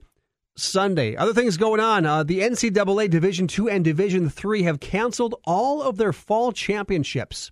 Sunday. 0.58 1.16
Other 1.16 1.34
things 1.34 1.58
going 1.58 1.80
on. 1.80 2.06
Uh, 2.06 2.24
the 2.24 2.40
NCAA 2.40 3.10
Division 3.10 3.48
Two 3.48 3.70
and 3.70 3.84
Division 3.84 4.30
Three 4.30 4.64
have 4.64 4.80
canceled 4.80 5.36
all 5.46 5.82
of 5.84 5.98
their 5.98 6.14
fall 6.14 6.52
championships. 6.52 7.52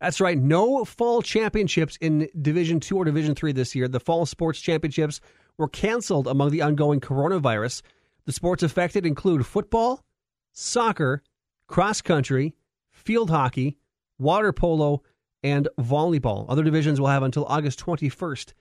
That's 0.00 0.20
right. 0.20 0.38
No 0.38 0.84
fall 0.84 1.22
championships 1.22 1.96
in 2.00 2.28
Division 2.40 2.80
Two 2.80 2.96
or 2.96 3.04
Division 3.04 3.34
Three 3.34 3.52
this 3.52 3.74
year. 3.74 3.86
The 3.86 4.00
fall 4.00 4.26
sports 4.26 4.60
championships 4.60 5.20
were 5.58 5.68
canceled 5.68 6.26
among 6.26 6.50
the 6.50 6.62
ongoing 6.62 7.00
coronavirus. 7.00 7.82
The 8.24 8.32
sports 8.32 8.62
affected 8.62 9.06
include 9.06 9.46
football, 9.46 10.04
soccer, 10.52 11.22
cross 11.66 12.00
country, 12.00 12.54
field 12.90 13.30
hockey, 13.30 13.78
water 14.18 14.52
polo, 14.52 15.02
and 15.42 15.68
volleyball. 15.78 16.46
Other 16.48 16.62
divisions 16.62 17.00
will 17.00 17.08
have 17.08 17.22
until 17.22 17.44
August 17.46 17.84
21st 17.84 18.52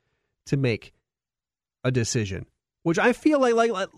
to 0.48 0.58
make 0.58 0.94
a 1.84 1.92
decision, 1.92 2.46
which 2.84 3.00
I 3.00 3.14
feel 3.14 3.40
like 3.40 3.54
like, 3.54 3.72
like 3.72 3.90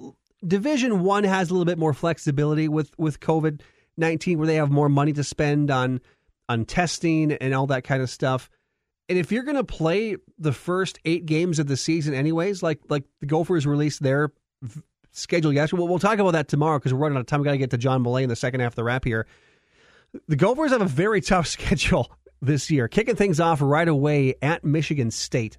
Division 0.45 1.03
One 1.03 1.23
has 1.23 1.49
a 1.49 1.53
little 1.53 1.65
bit 1.65 1.77
more 1.77 1.93
flexibility 1.93 2.67
with 2.67 2.91
with 2.97 3.19
COVID 3.19 3.61
nineteen, 3.97 4.37
where 4.37 4.47
they 4.47 4.55
have 4.55 4.71
more 4.71 4.89
money 4.89 5.13
to 5.13 5.23
spend 5.23 5.71
on 5.71 6.01
on 6.47 6.65
testing 6.65 7.33
and 7.33 7.53
all 7.53 7.67
that 7.67 7.83
kind 7.83 8.01
of 8.01 8.09
stuff. 8.09 8.49
And 9.07 9.17
if 9.17 9.31
you're 9.31 9.43
going 9.43 9.57
to 9.57 9.63
play 9.63 10.17
the 10.37 10.53
first 10.53 10.99
eight 11.03 11.25
games 11.25 11.57
of 11.57 11.67
the 11.67 11.77
season, 11.77 12.13
anyways, 12.13 12.61
like 12.61 12.79
like 12.89 13.03
the 13.19 13.25
Gophers 13.25 13.65
released 13.65 14.01
their 14.01 14.31
v- 14.61 14.81
schedule 15.11 15.51
yesterday, 15.51 15.79
we'll, 15.79 15.87
we'll 15.87 15.99
talk 15.99 16.19
about 16.19 16.31
that 16.31 16.47
tomorrow 16.47 16.77
because 16.77 16.93
we're 16.93 16.99
running 16.99 17.17
out 17.17 17.21
of 17.21 17.27
time. 17.27 17.41
We 17.41 17.45
got 17.45 17.51
to 17.51 17.57
get 17.57 17.71
to 17.71 17.77
John 17.77 18.03
Millea 18.03 18.23
in 18.23 18.29
the 18.29 18.35
second 18.35 18.61
half 18.61 18.73
of 18.73 18.75
the 18.75 18.83
wrap 18.83 19.03
here. 19.03 19.25
The 20.27 20.35
Gophers 20.35 20.71
have 20.71 20.81
a 20.81 20.85
very 20.85 21.21
tough 21.21 21.47
schedule 21.57 22.11
this 22.41 22.71
year, 22.71 22.87
kicking 22.87 23.15
things 23.15 23.39
off 23.39 23.61
right 23.61 23.87
away 23.87 24.35
at 24.41 24.63
Michigan 24.63 25.11
State. 25.11 25.57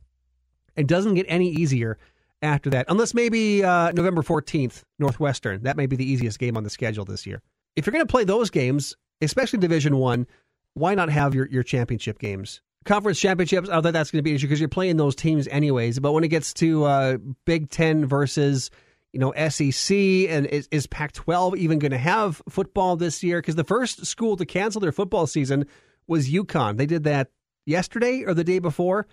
It 0.77 0.87
doesn't 0.87 1.15
get 1.15 1.27
any 1.29 1.51
easier 1.51 1.99
after 2.43 2.71
that, 2.71 2.87
unless 2.89 3.13
maybe 3.13 3.63
uh, 3.63 3.93
November 3.93 4.23
14th, 4.23 4.83
Northwestern. 4.99 5.63
That 5.63 5.77
may 5.77 5.87
be 5.87 5.97
the 5.97 6.11
easiest 6.11 6.39
game 6.39 6.57
on 6.57 6.65
the 6.65 6.71
schedule 6.71 7.05
this 7.05 7.27
year. 7.27 7.43
If 7.77 7.87
you're 7.87 7.93
going 7.93 8.07
to 8.07 8.11
play 8.11 8.25
those 8.25 8.51
games, 8.51 8.97
especially 9.21 9.59
Division 9.59 9.97
One, 9.97 10.27
why 10.75 10.95
not 10.95 11.11
have 11.11 11.35
your, 11.35 11.47
your 11.49 11.63
championship 11.63 12.19
games? 12.19 12.63
Conference 12.87 13.21
championships, 13.21 13.69
I 13.69 13.75
don't 13.75 13.83
think 13.83 13.93
that's 13.93 14.11
going 14.11 14.21
to 14.21 14.23
be 14.23 14.31
an 14.31 14.37
issue 14.37 14.47
because 14.47 14.61
you're 14.61 14.69
playing 14.69 14.97
those 14.97 15.15
teams 15.15 15.47
anyways. 15.49 15.99
But 15.99 16.13
when 16.13 16.25
it 16.25 16.29
gets 16.29 16.55
to 16.55 16.85
uh, 16.85 17.19
Big 17.45 17.69
Ten 17.69 18.07
versus 18.07 18.71
you 19.13 19.21
know 19.21 19.35
SEC 19.51 19.95
and 19.95 20.47
is, 20.47 20.67
is 20.71 20.87
Pac-12 20.87 21.59
even 21.59 21.79
going 21.79 21.91
to 21.91 21.99
have 21.99 22.41
football 22.49 22.97
this 22.97 23.23
year? 23.23 23.39
Because 23.39 23.57
the 23.57 23.65
first 23.65 24.07
school 24.07 24.37
to 24.39 24.47
cancel 24.47 24.81
their 24.81 24.93
football 24.93 25.27
season 25.27 25.67
was 26.11 26.29
UConn. 26.29 26.77
They 26.77 26.87
did 26.87 27.05
that 27.05 27.31
yesterday 27.65 28.25
or 28.25 28.35
the 28.35 28.45
day 28.45 28.59
before, 28.59 29.07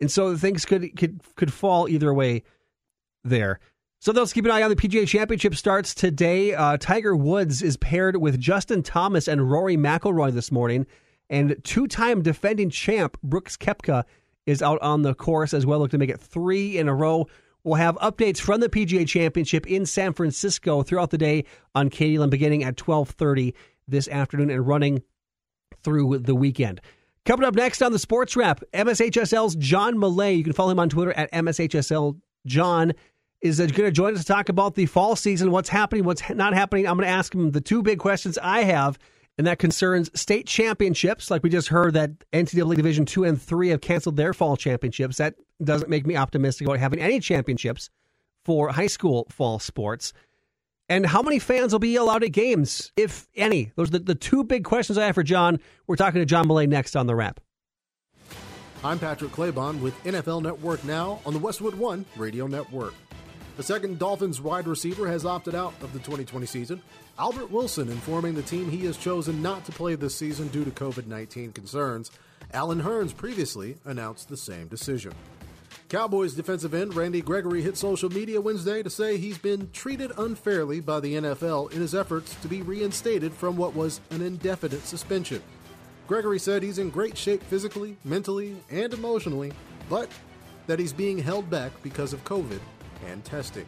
and 0.00 0.10
so 0.10 0.36
things 0.36 0.64
could 0.64 0.96
could 0.96 1.20
could 1.34 1.52
fall 1.52 1.88
either 1.88 2.14
way 2.14 2.44
there. 3.24 3.58
So 4.00 4.12
let's 4.12 4.32
keep 4.32 4.44
an 4.44 4.52
eye 4.52 4.62
on 4.62 4.70
the 4.70 4.76
PGA 4.76 5.08
Championship 5.08 5.56
starts 5.56 5.92
today. 5.92 6.54
Uh, 6.54 6.76
Tiger 6.76 7.16
Woods 7.16 7.62
is 7.62 7.76
paired 7.76 8.16
with 8.16 8.38
Justin 8.38 8.84
Thomas 8.84 9.26
and 9.26 9.50
Rory 9.50 9.76
McIlroy 9.76 10.32
this 10.32 10.52
morning, 10.52 10.86
and 11.28 11.56
two-time 11.64 12.22
defending 12.22 12.70
champ 12.70 13.18
Brooks 13.24 13.56
Koepka 13.56 14.04
is 14.46 14.62
out 14.62 14.80
on 14.82 15.02
the 15.02 15.14
course 15.14 15.52
as 15.52 15.66
well, 15.66 15.80
looking 15.80 15.98
to 15.98 16.06
make 16.06 16.14
it 16.14 16.20
three 16.20 16.78
in 16.78 16.88
a 16.88 16.94
row. 16.94 17.26
We'll 17.64 17.74
have 17.74 17.96
updates 17.96 18.38
from 18.38 18.60
the 18.60 18.68
PGA 18.68 19.06
Championship 19.06 19.66
in 19.66 19.84
San 19.84 20.12
Francisco 20.12 20.84
throughout 20.84 21.10
the 21.10 21.18
day 21.18 21.44
on 21.74 21.90
KDLM, 21.90 22.30
beginning 22.30 22.62
at 22.62 22.76
12:30 22.76 23.52
this 23.88 24.06
afternoon 24.06 24.50
and 24.50 24.64
running 24.64 25.02
through 25.88 26.18
the 26.18 26.34
weekend. 26.34 26.82
Coming 27.24 27.46
up 27.46 27.54
next 27.54 27.80
on 27.80 27.92
the 27.92 27.98
Sports 27.98 28.36
Wrap, 28.36 28.62
MSHSL's 28.74 29.56
John 29.56 29.94
Millea. 29.96 30.36
You 30.36 30.44
can 30.44 30.52
follow 30.52 30.70
him 30.70 30.78
on 30.78 30.90
Twitter 30.90 31.12
at 31.12 31.32
MSHSL 31.32 32.20
John 32.44 32.92
is 33.40 33.58
uh, 33.58 33.66
going 33.66 33.88
to 33.88 33.90
join 33.90 34.14
us 34.14 34.20
to 34.20 34.26
talk 34.26 34.50
about 34.50 34.74
the 34.74 34.84
fall 34.84 35.16
season, 35.16 35.50
what's 35.50 35.70
happening, 35.70 36.04
what's 36.04 36.22
not 36.30 36.52
happening. 36.52 36.86
I'm 36.86 36.96
going 36.96 37.06
to 37.06 37.12
ask 37.12 37.34
him 37.34 37.52
the 37.52 37.60
two 37.62 37.82
big 37.82 37.98
questions 37.98 38.36
I 38.42 38.64
have, 38.64 38.98
and 39.38 39.46
that 39.46 39.58
concerns 39.58 40.10
state 40.18 40.46
championships. 40.46 41.30
Like 41.30 41.42
we 41.42 41.48
just 41.48 41.68
heard 41.68 41.94
that 41.94 42.10
NCAA 42.32 42.76
Division 42.76 43.06
two 43.06 43.24
and 43.24 43.40
three 43.40 43.68
have 43.68 43.80
canceled 43.80 44.16
their 44.16 44.34
fall 44.34 44.58
championships. 44.58 45.16
That 45.16 45.36
doesn't 45.64 45.88
make 45.88 46.06
me 46.06 46.16
optimistic 46.16 46.66
about 46.66 46.80
having 46.80 47.00
any 47.00 47.18
championships 47.18 47.88
for 48.44 48.68
high 48.68 48.88
school 48.88 49.26
fall 49.30 49.58
sports. 49.58 50.12
And 50.88 51.04
how 51.04 51.20
many 51.20 51.38
fans 51.38 51.72
will 51.72 51.80
be 51.80 51.96
allowed 51.96 52.24
at 52.24 52.32
games, 52.32 52.92
if 52.96 53.28
any? 53.36 53.72
Those 53.76 53.88
are 53.88 53.92
the, 53.92 53.98
the 53.98 54.14
two 54.14 54.42
big 54.42 54.64
questions 54.64 54.96
I 54.96 55.04
have 55.06 55.14
for 55.14 55.22
John. 55.22 55.60
We're 55.86 55.96
talking 55.96 56.20
to 56.20 56.24
John 56.24 56.48
Millea 56.48 56.68
next 56.68 56.96
on 56.96 57.06
the 57.06 57.14
wrap. 57.14 57.40
I'm 58.82 58.98
Patrick 58.98 59.32
Claybon 59.32 59.80
with 59.80 60.02
NFL 60.04 60.42
Network 60.42 60.82
Now 60.84 61.20
on 61.26 61.34
the 61.34 61.38
Westwood 61.38 61.74
One 61.74 62.06
Radio 62.16 62.46
Network. 62.46 62.94
The 63.58 63.62
second 63.64 63.98
Dolphins 63.98 64.40
wide 64.40 64.68
receiver 64.68 65.08
has 65.08 65.26
opted 65.26 65.54
out 65.54 65.74
of 65.82 65.92
the 65.92 65.98
2020 65.98 66.46
season. 66.46 66.80
Albert 67.18 67.50
Wilson 67.50 67.88
informing 67.88 68.34
the 68.34 68.42
team 68.42 68.70
he 68.70 68.86
has 68.86 68.96
chosen 68.96 69.42
not 69.42 69.64
to 69.64 69.72
play 69.72 69.96
this 69.96 70.14
season 70.14 70.46
due 70.48 70.64
to 70.64 70.70
COVID 70.70 71.06
19 71.06 71.52
concerns. 71.52 72.12
Allen 72.52 72.80
Hurns 72.80 73.14
previously 73.14 73.76
announced 73.84 74.28
the 74.28 74.36
same 74.36 74.68
decision. 74.68 75.12
Cowboys 75.88 76.34
defensive 76.34 76.74
end 76.74 76.94
Randy 76.94 77.22
Gregory 77.22 77.62
hit 77.62 77.74
social 77.74 78.10
media 78.10 78.38
Wednesday 78.38 78.82
to 78.82 78.90
say 78.90 79.16
he's 79.16 79.38
been 79.38 79.70
treated 79.70 80.12
unfairly 80.18 80.80
by 80.80 81.00
the 81.00 81.14
NFL 81.14 81.72
in 81.72 81.80
his 81.80 81.94
efforts 81.94 82.34
to 82.42 82.48
be 82.48 82.60
reinstated 82.60 83.32
from 83.32 83.56
what 83.56 83.74
was 83.74 84.02
an 84.10 84.20
indefinite 84.20 84.84
suspension. 84.84 85.42
Gregory 86.06 86.38
said 86.38 86.62
he's 86.62 86.78
in 86.78 86.90
great 86.90 87.16
shape 87.16 87.42
physically, 87.42 87.96
mentally, 88.04 88.54
and 88.70 88.92
emotionally, 88.92 89.50
but 89.88 90.10
that 90.66 90.78
he's 90.78 90.92
being 90.92 91.16
held 91.16 91.48
back 91.48 91.72
because 91.82 92.12
of 92.12 92.22
COVID 92.24 92.60
and 93.06 93.24
testing. 93.24 93.66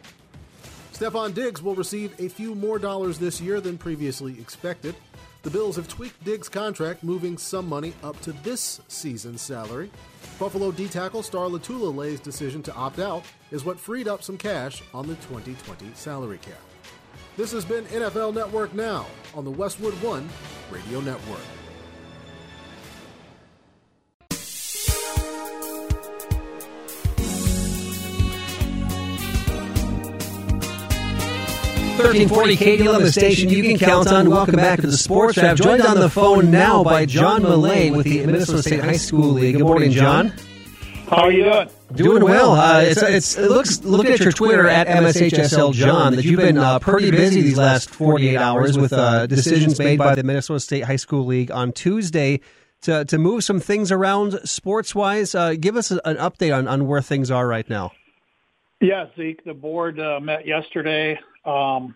Stefon 0.93 1.33
Diggs 1.33 1.63
will 1.63 1.73
receive 1.73 2.13
a 2.19 2.29
few 2.29 2.53
more 2.53 2.77
dollars 2.77 3.17
this 3.17 3.41
year 3.41 3.59
than 3.59 3.79
previously 3.79 4.39
expected. 4.39 4.93
The 5.43 5.49
Bills 5.49 5.75
have 5.75 5.87
tweaked 5.87 6.23
Diggs' 6.23 6.47
contract, 6.47 7.03
moving 7.03 7.35
some 7.35 7.67
money 7.67 7.93
up 8.03 8.19
to 8.21 8.31
this 8.31 8.79
season's 8.87 9.41
salary. 9.41 9.89
Buffalo 10.37 10.71
D 10.71 10.87
tackle 10.87 11.23
Star 11.23 11.47
Lotulelei's 11.47 12.19
decision 12.19 12.61
to 12.63 12.73
opt 12.75 12.99
out 12.99 13.23
is 13.49 13.65
what 13.65 13.79
freed 13.79 14.07
up 14.07 14.21
some 14.21 14.37
cash 14.37 14.83
on 14.93 15.07
the 15.07 15.15
2020 15.15 15.87
salary 15.95 16.37
cap. 16.37 16.61
This 17.37 17.51
has 17.53 17.65
been 17.65 17.85
NFL 17.85 18.35
Network 18.35 18.75
Now 18.75 19.07
on 19.33 19.43
the 19.43 19.51
Westwood 19.51 19.95
One 20.03 20.29
Radio 20.69 21.01
Network. 21.01 21.60
Thirteen 32.01 32.29
forty 32.29 32.57
KDL, 32.57 32.99
the 32.99 33.11
station 33.11 33.49
you 33.49 33.61
can 33.61 33.77
count 33.77 34.07
on. 34.07 34.29
Welcome 34.29 34.55
back 34.55 34.81
to 34.81 34.87
the 34.87 34.97
Sports 34.97 35.37
Wrap. 35.37 35.55
Joined 35.55 35.83
on 35.83 35.99
the 35.99 36.09
phone 36.09 36.49
now 36.49 36.83
by 36.83 37.05
John 37.05 37.43
Millea 37.43 37.95
with 37.95 38.05
the 38.05 38.25
Minnesota 38.25 38.63
State 38.63 38.83
High 38.83 38.97
School 38.97 39.29
League. 39.33 39.55
Good 39.55 39.63
morning, 39.63 39.91
John. 39.91 40.33
How 41.07 41.23
are 41.23 41.31
you 41.31 41.43
doing? 41.43 41.69
Doing 41.93 42.23
well. 42.23 42.53
Uh, 42.53 42.81
it's, 42.81 43.03
it's, 43.03 43.37
it 43.37 43.51
looks 43.51 43.83
Look 43.83 44.07
at 44.07 44.19
your 44.19 44.31
Twitter 44.31 44.67
at 44.67 44.87
MSHSL 44.87 45.73
John 45.73 46.15
that 46.15 46.25
you've 46.25 46.39
been 46.39 46.57
uh, 46.57 46.79
pretty 46.79 47.11
busy 47.11 47.41
these 47.41 47.57
last 47.57 47.89
48 47.91 48.37
hours 48.37 48.77
with 48.77 48.93
uh, 48.93 49.27
decisions 49.27 49.77
made 49.77 49.99
by 49.99 50.15
the 50.15 50.23
Minnesota 50.23 50.59
State 50.59 50.85
High 50.85 50.95
School 50.95 51.25
League 51.25 51.51
on 51.51 51.71
Tuesday 51.71 52.39
to 52.81 53.05
to 53.05 53.17
move 53.19 53.43
some 53.43 53.59
things 53.59 53.91
around 53.91 54.39
sports 54.43 54.95
wise. 54.95 55.35
Uh, 55.35 55.53
give 55.53 55.75
us 55.75 55.91
an 55.91 55.99
update 56.05 56.55
on, 56.57 56.67
on 56.67 56.87
where 56.87 57.01
things 57.01 57.29
are 57.29 57.47
right 57.47 57.69
now. 57.69 57.91
Yeah, 58.79 59.05
Zeke. 59.15 59.43
The 59.43 59.53
board 59.53 59.99
uh, 59.99 60.19
met 60.19 60.47
yesterday. 60.47 61.19
Um, 61.45 61.95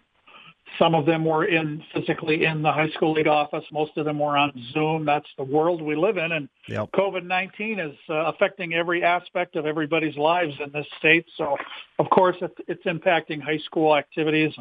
some 0.80 0.96
of 0.96 1.06
them 1.06 1.24
were 1.24 1.46
in 1.46 1.84
physically 1.94 2.46
in 2.46 2.62
the 2.62 2.72
high 2.72 2.90
school 2.90 3.14
league 3.14 3.28
office. 3.28 3.64
Most 3.72 3.98
of 3.98 4.06
them 4.06 4.20
were 4.20 4.38
on 4.38 4.52
Zoom. 4.74 5.06
That's 5.06 5.28
the 5.38 5.44
world 5.44 5.82
we 5.82 5.96
live 5.96 6.18
in, 6.18 6.32
and 6.32 6.50
Yep. 6.68 6.92
COVID-19 6.94 7.92
is 7.92 7.96
uh, 8.10 8.26
affecting 8.26 8.74
every 8.74 9.04
aspect 9.04 9.56
of 9.56 9.66
everybody's 9.66 10.18
lives 10.18 10.54
in 10.64 10.72
this 10.72 10.88
state. 10.98 11.26
So, 11.38 11.56
of 12.00 12.10
course, 12.10 12.36
it, 12.42 12.52
it's 12.68 12.84
impacting 12.86 13.42
high 13.42 13.60
school 13.60 13.96
activities. 13.96 14.52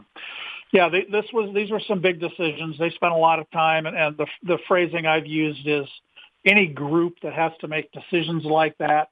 Yeah, 0.72 0.88
they, 0.88 1.06
this 1.10 1.24
was 1.32 1.52
these 1.54 1.70
were 1.70 1.80
some 1.88 2.00
big 2.00 2.20
decisions. 2.20 2.76
They 2.78 2.90
spent 2.90 3.12
a 3.12 3.16
lot 3.16 3.38
of 3.38 3.50
time, 3.50 3.86
and, 3.86 3.96
and 3.96 4.16
the 4.16 4.26
the 4.42 4.58
phrasing 4.68 5.06
I've 5.06 5.26
used 5.26 5.66
is 5.66 5.86
any 6.44 6.66
group 6.66 7.14
that 7.22 7.32
has 7.32 7.52
to 7.60 7.68
make 7.68 7.90
decisions 7.92 8.44
like 8.44 8.76
that 8.78 9.08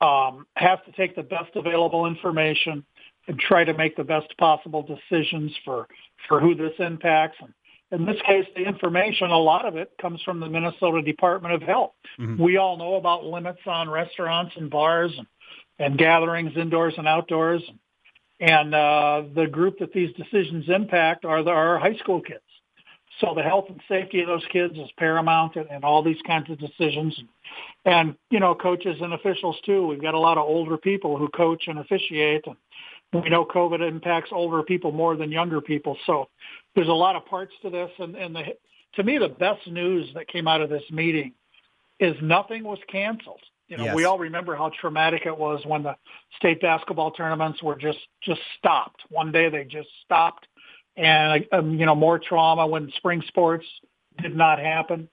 um, 0.00 0.46
has 0.54 0.78
to 0.86 0.92
take 0.92 1.16
the 1.16 1.22
best 1.22 1.54
available 1.54 2.06
information 2.06 2.84
and 3.28 3.38
try 3.38 3.64
to 3.64 3.74
make 3.74 3.96
the 3.96 4.04
best 4.04 4.36
possible 4.38 4.82
decisions 4.82 5.52
for 5.64 5.86
for 6.28 6.40
who 6.40 6.54
this 6.54 6.72
impacts. 6.78 7.38
And 7.40 7.52
in 7.92 8.06
this 8.06 8.20
case, 8.26 8.46
the 8.56 8.62
information, 8.62 9.30
a 9.30 9.38
lot 9.38 9.66
of 9.66 9.76
it 9.76 9.92
comes 10.00 10.22
from 10.22 10.40
the 10.40 10.48
Minnesota 10.48 11.02
Department 11.02 11.54
of 11.54 11.62
Health. 11.62 11.92
We 12.38 12.56
all 12.56 12.78
know 12.78 12.94
about 12.94 13.24
limits 13.24 13.60
on 13.66 13.90
restaurants 13.90 14.52
and 14.56 14.70
bars 14.70 15.12
and, 15.16 15.26
and 15.78 15.98
gatherings 15.98 16.52
indoors 16.56 16.94
and 16.96 17.06
outdoors. 17.06 17.62
And 18.40 18.74
uh, 18.74 19.22
the 19.34 19.46
group 19.46 19.78
that 19.80 19.92
these 19.92 20.10
decisions 20.14 20.64
impact 20.68 21.24
are 21.24 21.44
the, 21.44 21.50
our 21.50 21.78
high 21.78 21.96
school 21.96 22.20
kids. 22.22 22.40
So 23.20 23.34
the 23.36 23.42
health 23.42 23.66
and 23.68 23.80
safety 23.88 24.22
of 24.22 24.26
those 24.26 24.44
kids 24.50 24.74
is 24.78 24.88
paramount 24.98 25.56
in, 25.56 25.66
in 25.68 25.84
all 25.84 26.02
these 26.02 26.20
kinds 26.26 26.50
of 26.50 26.58
decisions. 26.58 27.16
And, 27.84 28.16
you 28.30 28.40
know, 28.40 28.54
coaches 28.54 28.96
and 29.00 29.12
officials 29.12 29.56
too. 29.66 29.86
We've 29.86 30.00
got 30.00 30.14
a 30.14 30.18
lot 30.18 30.38
of 30.38 30.44
older 30.44 30.78
people 30.78 31.18
who 31.18 31.28
coach 31.28 31.64
and 31.66 31.78
officiate. 31.78 32.46
And 32.46 32.56
we 33.12 33.28
know 33.28 33.44
COVID 33.44 33.86
impacts 33.86 34.30
older 34.32 34.62
people 34.62 34.92
more 34.92 35.16
than 35.16 35.30
younger 35.30 35.60
people. 35.60 35.96
So 36.06 36.28
there's 36.74 36.88
a 36.88 36.92
lot 36.92 37.16
of 37.16 37.26
parts 37.26 37.52
to 37.62 37.70
this. 37.70 37.90
And, 37.98 38.16
and 38.16 38.34
the, 38.34 38.42
to 38.94 39.02
me, 39.02 39.18
the 39.18 39.28
best 39.28 39.66
news 39.66 40.08
that 40.14 40.28
came 40.28 40.48
out 40.48 40.60
of 40.60 40.70
this 40.70 40.82
meeting 40.90 41.32
is 42.00 42.14
nothing 42.22 42.64
was 42.64 42.78
canceled. 42.90 43.40
You 43.68 43.78
know, 43.78 43.84
Yes. 43.84 43.94
we 43.94 44.04
all 44.04 44.18
remember 44.18 44.54
how 44.54 44.70
traumatic 44.80 45.22
it 45.24 45.36
was 45.36 45.64
when 45.64 45.82
the 45.82 45.96
state 46.36 46.60
basketball 46.60 47.10
tournaments 47.10 47.62
were 47.62 47.76
just 47.76 47.98
just 48.22 48.40
stopped. 48.58 49.00
One 49.08 49.32
day 49.32 49.48
they 49.48 49.64
just 49.64 49.88
stopped, 50.04 50.46
and 50.96 51.46
um, 51.52 51.78
you 51.78 51.86
know 51.86 51.94
more 51.94 52.18
trauma 52.18 52.66
when 52.66 52.92
spring 52.96 53.22
sports 53.28 53.64
did 54.20 54.36
not 54.36 54.58
happen. 54.58 55.08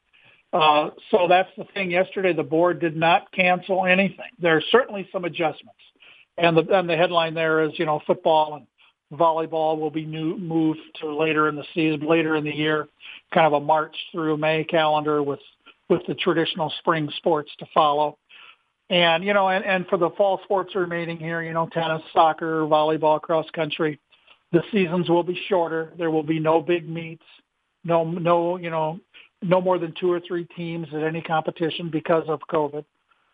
Uh, 0.51 0.89
so 1.11 1.27
that's 1.29 1.49
the 1.57 1.63
thing. 1.73 1.91
Yesterday, 1.91 2.33
the 2.33 2.43
board 2.43 2.81
did 2.81 2.97
not 2.97 3.31
cancel 3.31 3.85
anything. 3.85 4.31
There 4.39 4.57
are 4.57 4.63
certainly 4.71 5.07
some 5.11 5.23
adjustments, 5.23 5.79
and 6.39 6.57
the 6.57 6.77
and 6.77 6.89
the 6.89 6.95
headline 6.95 7.33
there 7.33 7.61
is 7.61 7.71
you 7.77 7.85
know 7.85 8.01
football 8.05 8.55
and 8.55 8.67
volleyball 9.13 9.79
will 9.79 9.89
be 9.89 10.05
new, 10.05 10.37
moved 10.37 10.79
to 11.01 11.13
later 11.13 11.49
in 11.49 11.55
the 11.55 11.63
season, 11.73 12.07
later 12.07 12.35
in 12.35 12.43
the 12.43 12.55
year, 12.55 12.87
kind 13.33 13.47
of 13.47 13.53
a 13.53 13.59
March 13.59 13.95
through 14.11 14.37
May 14.37 14.63
calendar 14.63 15.23
with 15.23 15.39
with 15.89 16.01
the 16.07 16.13
traditional 16.15 16.71
spring 16.79 17.09
sports 17.17 17.51
to 17.59 17.65
follow. 17.73 18.17
And 18.89 19.23
you 19.23 19.33
know, 19.33 19.49
and, 19.49 19.65
and 19.65 19.87
for 19.87 19.97
the 19.97 20.09
fall 20.11 20.39
sports 20.43 20.75
remaining 20.75 21.17
here, 21.17 21.41
you 21.41 21.53
know, 21.53 21.67
tennis, 21.71 22.01
soccer, 22.13 22.61
volleyball, 22.61 23.21
cross 23.21 23.49
country, 23.51 23.99
the 24.51 24.63
seasons 24.71 25.09
will 25.09 25.23
be 25.23 25.39
shorter. 25.47 25.93
There 25.97 26.11
will 26.11 26.23
be 26.23 26.39
no 26.39 26.61
big 26.61 26.87
meets, 26.87 27.25
no 27.83 28.03
no 28.03 28.57
you 28.57 28.69
know, 28.69 28.99
no 29.41 29.61
more 29.61 29.79
than 29.79 29.93
two 29.99 30.11
or 30.11 30.19
three 30.19 30.45
teams 30.55 30.87
at 30.93 31.03
any 31.03 31.21
competition 31.21 31.89
because 31.89 32.25
of 32.27 32.39
COVID. 32.51 32.85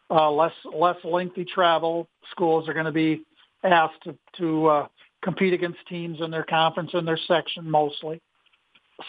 Uh, 0.09 0.31
less 0.31 0.53
less 0.71 0.97
lengthy 1.03 1.45
travel. 1.45 2.07
Schools 2.31 2.69
are 2.69 2.74
going 2.74 2.85
to 2.85 2.91
be 2.91 3.24
asked 3.63 4.03
to 4.03 4.15
to 4.38 4.67
uh, 4.67 4.88
compete 5.24 5.53
against 5.53 5.79
teams 5.88 6.21
in 6.21 6.29
their 6.29 6.43
conference 6.43 6.91
and 6.93 7.07
their 7.07 7.19
section 7.27 7.69
mostly. 7.69 8.21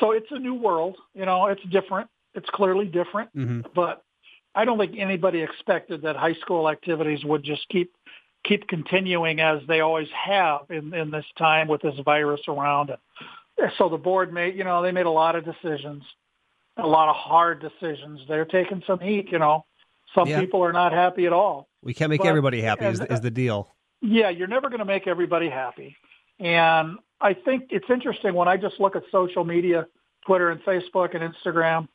So 0.00 0.12
it's 0.12 0.26
a 0.30 0.38
new 0.38 0.54
world. 0.54 0.96
You 1.14 1.26
know, 1.26 1.46
it's 1.46 1.62
different. 1.70 2.08
It's 2.34 2.48
clearly 2.50 2.86
different 2.86 3.30
hmm 3.32 3.60
but 3.74 4.02
I 4.56 4.64
don't 4.64 4.78
think 4.78 4.94
anybody 4.98 5.42
expected 5.42 6.02
that 6.02 6.16
high 6.16 6.32
school 6.40 6.68
activities 6.68 7.22
would 7.24 7.44
just 7.44 7.68
keep 7.68 7.92
keep 8.44 8.66
continuing 8.68 9.40
as 9.40 9.60
they 9.68 9.80
always 9.80 10.08
have 10.24 10.62
in, 10.70 10.94
in 10.94 11.10
this 11.10 11.26
time 11.36 11.68
with 11.68 11.82
this 11.82 11.94
virus 12.04 12.40
around. 12.48 12.90
And 13.58 13.72
so 13.76 13.88
the 13.88 13.98
board 13.98 14.32
made, 14.32 14.56
you 14.56 14.64
know, 14.64 14.82
they 14.82 14.92
made 14.92 15.06
a 15.06 15.10
lot 15.10 15.34
of 15.34 15.44
decisions, 15.44 16.04
a 16.76 16.86
lot 16.86 17.08
of 17.08 17.16
hard 17.16 17.60
decisions. 17.60 18.20
They're 18.28 18.44
taking 18.44 18.82
some 18.86 19.00
heat, 19.00 19.28
you 19.30 19.38
know. 19.38 19.64
Some 20.16 20.28
Yeah. 20.28 20.40
people 20.40 20.64
are 20.64 20.72
not 20.72 20.92
happy 20.92 21.26
at 21.26 21.32
all. 21.32 21.68
We 21.82 21.94
can't 21.94 22.10
make 22.10 22.22
But- 22.22 22.26
everybody 22.28 22.60
happy. 22.62 22.86
Is, 22.86 23.00
is 23.00 23.20
the 23.20 23.30
deal? 23.30 23.72
Yeah, 24.00 24.30
you're 24.30 24.48
never 24.48 24.68
going 24.68 24.80
to 24.80 24.84
make 24.84 25.06
everybody 25.06 25.48
happy. 25.48 25.96
And 26.40 26.98
I 27.20 27.34
think 27.34 27.64
it's 27.70 27.88
interesting 27.88 28.34
when 28.34 28.48
I 28.48 28.56
just 28.56 28.80
look 28.80 28.96
at 28.96 29.04
social 29.12 29.44
media, 29.44 29.86
Twitter 30.26 30.50
and 30.50 30.60
Facebook 30.64 31.14
and 31.14 31.32
Instagram, 31.34 31.88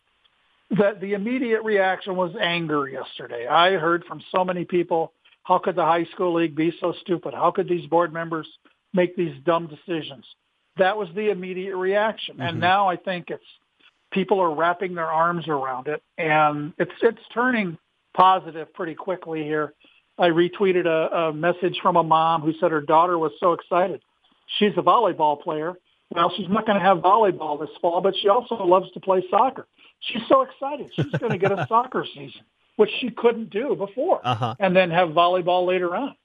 that 0.71 1.01
the 1.01 1.13
immediate 1.13 1.63
reaction 1.63 2.15
was 2.15 2.33
anger 2.39 2.87
yesterday. 2.87 3.45
I 3.47 3.73
heard 3.73 4.05
from 4.05 4.21
so 4.33 4.45
many 4.45 4.63
people, 4.65 5.13
how 5.43 5.57
could 5.59 5.75
the 5.75 5.83
high 5.85 6.05
school 6.05 6.33
league 6.35 6.55
be 6.55 6.71
so 6.79 6.93
stupid? 7.01 7.33
How 7.33 7.51
could 7.51 7.67
these 7.67 7.87
board 7.87 8.13
members 8.13 8.47
make 8.93 9.15
these 9.15 9.35
dumb 9.43 9.67
decisions? 9.67 10.25
That 10.77 10.97
was 10.97 11.09
the 11.13 11.29
immediate 11.29 11.75
reaction. 11.75 12.37
Mhm. 12.37 12.49
And 12.49 12.59
now 12.59 12.87
I 12.87 12.95
think 12.95 13.29
it's 13.29 13.43
people 14.11 14.39
are 14.39 14.53
wrapping 14.53 14.93
their 14.95 15.09
arms 15.11 15.47
around 15.47 15.87
it 15.87 16.01
and 16.17 16.73
it's 16.77 16.91
it's 17.01 17.21
turning 17.33 17.77
positive 18.13 18.73
pretty 18.73 18.95
quickly 18.95 19.43
here. 19.43 19.73
I 20.17 20.29
retweeted 20.29 20.85
a, 20.85 21.15
a 21.29 21.33
message 21.33 21.79
from 21.81 21.95
a 21.95 22.03
mom 22.03 22.41
who 22.41 22.53
said 22.59 22.71
her 22.71 22.81
daughter 22.81 23.17
was 23.17 23.31
so 23.39 23.53
excited. 23.53 24.01
She's 24.59 24.73
a 24.77 24.81
volleyball 24.81 25.41
player. 25.41 25.73
Well, 26.13 26.31
she's 26.35 26.49
not 26.49 26.65
going 26.65 26.77
to 26.77 26.83
have 26.83 26.97
volleyball 26.97 27.59
this 27.59 27.69
fall, 27.81 28.01
but 28.01 28.13
she 28.21 28.27
also 28.27 28.55
loves 28.65 28.91
to 28.91 28.99
play 28.99 29.23
soccer. 29.29 29.65
She's 30.01 30.21
so 30.27 30.41
excited. 30.41 30.91
She's 30.95 31.11
going 31.19 31.31
to 31.31 31.37
get 31.37 31.51
a 31.53 31.65
soccer 31.69 32.05
season, 32.13 32.41
which 32.75 32.89
she 32.99 33.09
couldn't 33.11 33.49
do 33.49 33.75
before, 33.75 34.19
Uh 34.23 34.35
huh. 34.35 34.55
and 34.59 34.75
then 34.75 34.91
have 34.91 35.09
volleyball 35.09 35.65
later 35.65 35.95
on. 35.95 36.15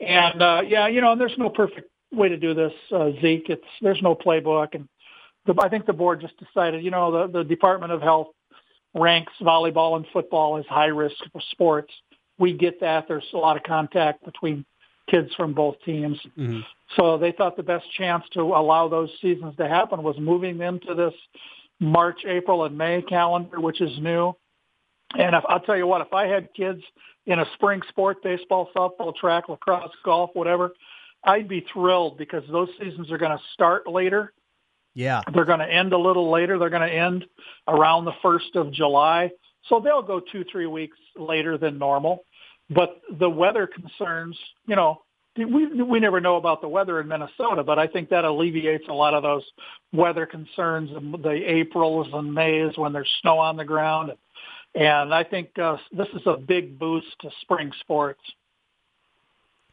And 0.00 0.42
uh, 0.42 0.62
yeah, 0.66 0.88
you 0.88 1.00
know, 1.00 1.12
and 1.12 1.20
there's 1.20 1.38
no 1.38 1.48
perfect 1.48 1.88
way 2.12 2.28
to 2.28 2.36
do 2.36 2.52
this, 2.52 2.72
uh, 2.92 3.10
Zeke. 3.22 3.48
It's 3.48 3.64
there's 3.80 4.02
no 4.02 4.14
playbook, 4.14 4.74
and 4.74 4.88
the, 5.46 5.54
I 5.60 5.68
think 5.68 5.86
the 5.86 5.92
board 5.92 6.20
just 6.20 6.34
decided, 6.38 6.84
you 6.84 6.90
know, 6.90 7.26
the, 7.26 7.38
the 7.38 7.44
Department 7.44 7.92
of 7.92 8.02
Health 8.02 8.28
ranks 8.94 9.32
volleyball 9.40 9.96
and 9.96 10.06
football 10.12 10.56
as 10.56 10.64
high 10.66 10.86
risk 10.86 11.16
sports. 11.50 11.92
We 12.38 12.52
get 12.52 12.80
that. 12.80 13.06
There's 13.08 13.24
a 13.32 13.38
lot 13.38 13.56
of 13.56 13.62
contact 13.62 14.24
between 14.24 14.64
kids 15.10 15.34
from 15.34 15.52
both 15.52 15.76
teams. 15.84 16.18
hmm 16.36 16.60
So 16.96 17.18
they 17.18 17.32
thought 17.32 17.56
the 17.56 17.62
best 17.62 17.86
chance 17.96 18.24
to 18.32 18.40
allow 18.40 18.88
those 18.88 19.10
seasons 19.20 19.56
to 19.56 19.68
happen 19.68 20.02
was 20.02 20.16
moving 20.18 20.58
them 20.58 20.80
to 20.86 20.94
this 20.94 21.14
March, 21.80 22.24
April, 22.26 22.64
and 22.64 22.76
May 22.78 23.02
calendar, 23.02 23.60
which 23.60 23.80
is 23.80 23.98
new. 24.00 24.34
And 25.16 25.34
if, 25.34 25.44
I'll 25.48 25.60
tell 25.60 25.76
you 25.76 25.86
what, 25.86 26.00
if 26.00 26.12
I 26.12 26.26
had 26.26 26.52
kids 26.54 26.82
in 27.26 27.38
a 27.38 27.46
spring 27.54 27.80
sport, 27.88 28.22
baseball, 28.22 28.70
softball, 28.74 29.14
track, 29.14 29.48
lacrosse, 29.48 29.92
golf, 30.04 30.30
whatever, 30.34 30.72
I'd 31.24 31.48
be 31.48 31.66
thrilled 31.72 32.18
because 32.18 32.42
those 32.50 32.68
seasons 32.80 33.10
are 33.10 33.18
going 33.18 33.36
to 33.36 33.42
start 33.52 33.88
later. 33.88 34.32
Yeah. 34.94 35.22
They're 35.32 35.44
going 35.44 35.58
to 35.58 35.70
end 35.70 35.92
a 35.92 35.98
little 35.98 36.30
later. 36.30 36.58
They're 36.58 36.70
going 36.70 36.88
to 36.88 36.94
end 36.94 37.24
around 37.66 38.04
the 38.04 38.12
1st 38.24 38.54
of 38.54 38.72
July. 38.72 39.30
So 39.68 39.80
they'll 39.80 40.02
go 40.02 40.20
two, 40.20 40.44
three 40.50 40.66
weeks 40.66 40.96
later 41.16 41.58
than 41.58 41.78
normal. 41.78 42.24
But 42.70 43.00
the 43.10 43.28
weather 43.28 43.66
concerns, 43.66 44.38
you 44.66 44.76
know, 44.76 45.02
we 45.36 45.82
we 45.82 46.00
never 46.00 46.20
know 46.20 46.36
about 46.36 46.60
the 46.60 46.68
weather 46.68 47.00
in 47.00 47.08
Minnesota, 47.08 47.64
but 47.64 47.78
I 47.78 47.88
think 47.88 48.10
that 48.10 48.24
alleviates 48.24 48.84
a 48.88 48.92
lot 48.92 49.14
of 49.14 49.22
those 49.22 49.42
weather 49.92 50.26
concerns, 50.26 50.90
the 51.22 51.42
Aprils 51.44 52.06
and 52.12 52.32
Mays 52.32 52.76
when 52.76 52.92
there's 52.92 53.10
snow 53.20 53.38
on 53.38 53.56
the 53.56 53.64
ground. 53.64 54.12
And 54.74 55.12
I 55.12 55.24
think 55.24 55.58
uh, 55.58 55.76
this 55.92 56.08
is 56.14 56.22
a 56.26 56.36
big 56.36 56.78
boost 56.78 57.06
to 57.22 57.30
spring 57.42 57.72
sports. 57.80 58.20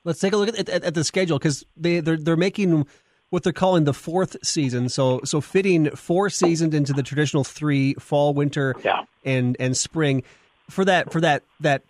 Let's 0.04 0.20
take 0.20 0.34
a 0.34 0.38
look 0.38 0.50
at, 0.50 0.68
at, 0.68 0.84
at 0.84 0.94
the 0.96 1.04
schedule 1.04 1.38
because 1.38 1.64
they 1.78 2.00
they're, 2.00 2.18
they're 2.18 2.36
making 2.38 2.88
what 3.32 3.42
they're 3.44 3.52
calling 3.52 3.86
the 3.86 3.94
fourth 3.94 4.38
season. 4.44 4.88
So 4.90 5.22
so 5.26 5.42
fitting 5.42 5.90
four 5.96 6.30
seasons 6.30 6.76
into 6.76 6.94
the 6.94 7.02
traditional 7.04 7.44
three 7.44 7.96
fall, 7.96 8.34
winter, 8.34 8.76
Yeah. 8.86 9.06
and 9.26 9.58
and 9.60 9.76
spring 9.76 10.22
for 10.70 10.86
that 10.86 11.12
for 11.12 11.20
that 11.22 11.42
that 11.62 11.82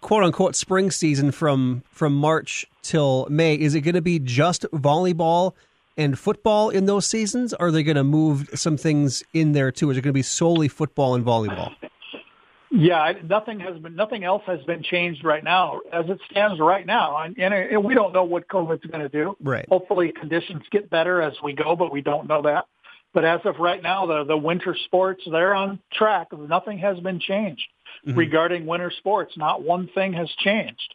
quote 0.00 0.24
unquote 0.24 0.56
spring 0.56 0.90
season 0.90 1.30
from 1.32 1.82
from 1.90 2.14
March 2.14 2.64
till 2.82 3.26
May. 3.28 3.54
Is 3.54 3.74
it 3.74 3.82
going 3.82 3.94
to 3.96 4.00
be 4.02 4.18
just 4.18 4.62
volleyball 4.72 5.52
and 5.96 6.18
football 6.18 6.70
in 6.70 6.86
those 6.86 7.04
seasons? 7.06 7.52
Or 7.54 7.66
are 7.66 7.70
they 7.70 7.82
going 7.82 7.96
to 7.96 8.04
move 8.04 8.48
some 8.54 8.76
things 8.78 9.22
in 9.34 9.52
there 9.52 9.70
too? 9.70 9.90
Is 9.90 9.98
it 9.98 10.00
going 10.00 10.10
to 10.10 10.14
be 10.14 10.22
solely 10.22 10.68
football 10.68 11.14
and 11.14 11.24
volleyball? 11.24 11.74
Yeah, 12.80 13.12
nothing 13.28 13.60
has 13.60 13.78
been, 13.78 13.94
nothing 13.94 14.24
else 14.24 14.42
has 14.46 14.62
been 14.62 14.82
changed 14.82 15.24
right 15.24 15.44
now 15.44 15.80
as 15.92 16.06
it 16.08 16.18
stands 16.30 16.58
right 16.58 16.86
now, 16.86 17.18
and, 17.18 17.38
and, 17.38 17.52
and 17.52 17.84
we 17.84 17.94
don't 17.94 18.12
know 18.12 18.24
what 18.24 18.48
COVID's 18.48 18.84
going 18.86 19.02
to 19.02 19.08
do. 19.08 19.36
Right. 19.42 19.66
Hopefully, 19.68 20.12
conditions 20.18 20.62
get 20.70 20.88
better 20.88 21.20
as 21.20 21.34
we 21.44 21.52
go, 21.52 21.76
but 21.76 21.92
we 21.92 22.00
don't 22.00 22.26
know 22.28 22.42
that. 22.42 22.66
But 23.12 23.24
as 23.24 23.40
of 23.44 23.58
right 23.58 23.82
now, 23.82 24.06
the 24.06 24.24
the 24.24 24.36
winter 24.36 24.76
sports 24.86 25.22
they're 25.30 25.54
on 25.54 25.80
track. 25.92 26.28
Nothing 26.32 26.78
has 26.78 26.98
been 27.00 27.18
changed 27.18 27.66
Mhm. 28.06 28.16
regarding 28.16 28.66
winter 28.66 28.90
sports. 28.98 29.36
Not 29.36 29.62
one 29.62 29.88
thing 29.88 30.12
has 30.12 30.30
changed. 30.38 30.94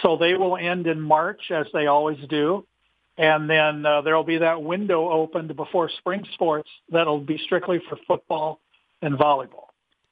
So 0.00 0.16
they 0.16 0.34
will 0.34 0.56
end 0.56 0.86
in 0.86 1.00
March 1.00 1.50
as 1.50 1.66
they 1.74 1.86
always 1.86 2.18
do, 2.28 2.66
and 3.18 3.48
then 3.50 3.84
uh, 3.84 4.00
there 4.00 4.16
will 4.16 4.24
be 4.24 4.38
that 4.38 4.62
window 4.62 5.10
opened 5.10 5.54
before 5.54 5.90
spring 5.98 6.24
sports 6.32 6.70
that'll 6.90 7.20
be 7.20 7.36
strictly 7.38 7.80
for 7.88 7.96
football 8.08 8.58
and 9.02 9.18
volleyball. 9.18 9.66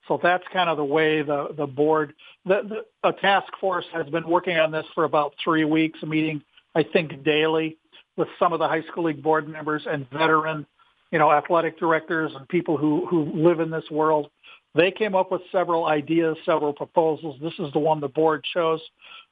So 0.08 0.18
that's 0.22 0.44
kind 0.52 0.68
of 0.68 0.76
the 0.76 0.84
way 0.84 1.22
the 1.22 1.48
the 1.56 1.66
board, 1.66 2.14
the, 2.44 2.62
the 3.02 3.08
a 3.08 3.12
task 3.12 3.52
force 3.60 3.84
has 3.92 4.06
been 4.06 4.26
working 4.28 4.56
on 4.58 4.70
this 4.70 4.86
for 4.94 5.04
about 5.04 5.34
three 5.42 5.64
weeks, 5.64 6.02
meeting 6.02 6.42
I 6.74 6.82
think 6.82 7.22
daily 7.24 7.76
with 8.16 8.28
some 8.38 8.52
of 8.52 8.58
the 8.58 8.68
high 8.68 8.82
school 8.82 9.04
league 9.04 9.22
board 9.22 9.48
members 9.48 9.82
and 9.86 10.08
veteran, 10.10 10.66
you 11.10 11.18
know, 11.18 11.30
athletic 11.30 11.78
directors 11.78 12.32
and 12.34 12.48
people 12.48 12.76
who 12.76 13.06
who 13.06 13.30
live 13.34 13.60
in 13.60 13.70
this 13.70 13.88
world. 13.90 14.30
They 14.74 14.92
came 14.92 15.16
up 15.16 15.32
with 15.32 15.42
several 15.50 15.86
ideas, 15.86 16.36
several 16.44 16.72
proposals. 16.72 17.36
This 17.42 17.54
is 17.58 17.72
the 17.72 17.80
one 17.80 18.00
the 18.00 18.08
board 18.08 18.44
chose 18.54 18.80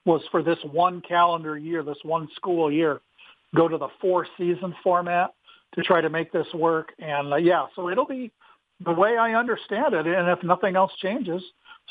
was 0.04 0.20
for 0.30 0.42
this 0.42 0.58
one 0.72 1.00
calendar 1.00 1.56
year, 1.56 1.82
this 1.82 1.98
one 2.02 2.28
school 2.34 2.72
year, 2.72 3.00
go 3.54 3.68
to 3.68 3.78
the 3.78 3.88
four 4.00 4.26
season 4.36 4.74
format 4.82 5.32
to 5.74 5.82
try 5.82 6.00
to 6.00 6.10
make 6.10 6.32
this 6.32 6.46
work. 6.54 6.92
And 6.98 7.32
uh, 7.32 7.36
yeah, 7.36 7.66
so 7.76 7.88
it'll 7.88 8.06
be 8.06 8.32
the 8.84 8.92
way 8.92 9.16
I 9.16 9.34
understand 9.34 9.94
it, 9.94 10.06
and 10.06 10.28
if 10.28 10.42
nothing 10.42 10.76
else 10.76 10.92
changes, 11.00 11.42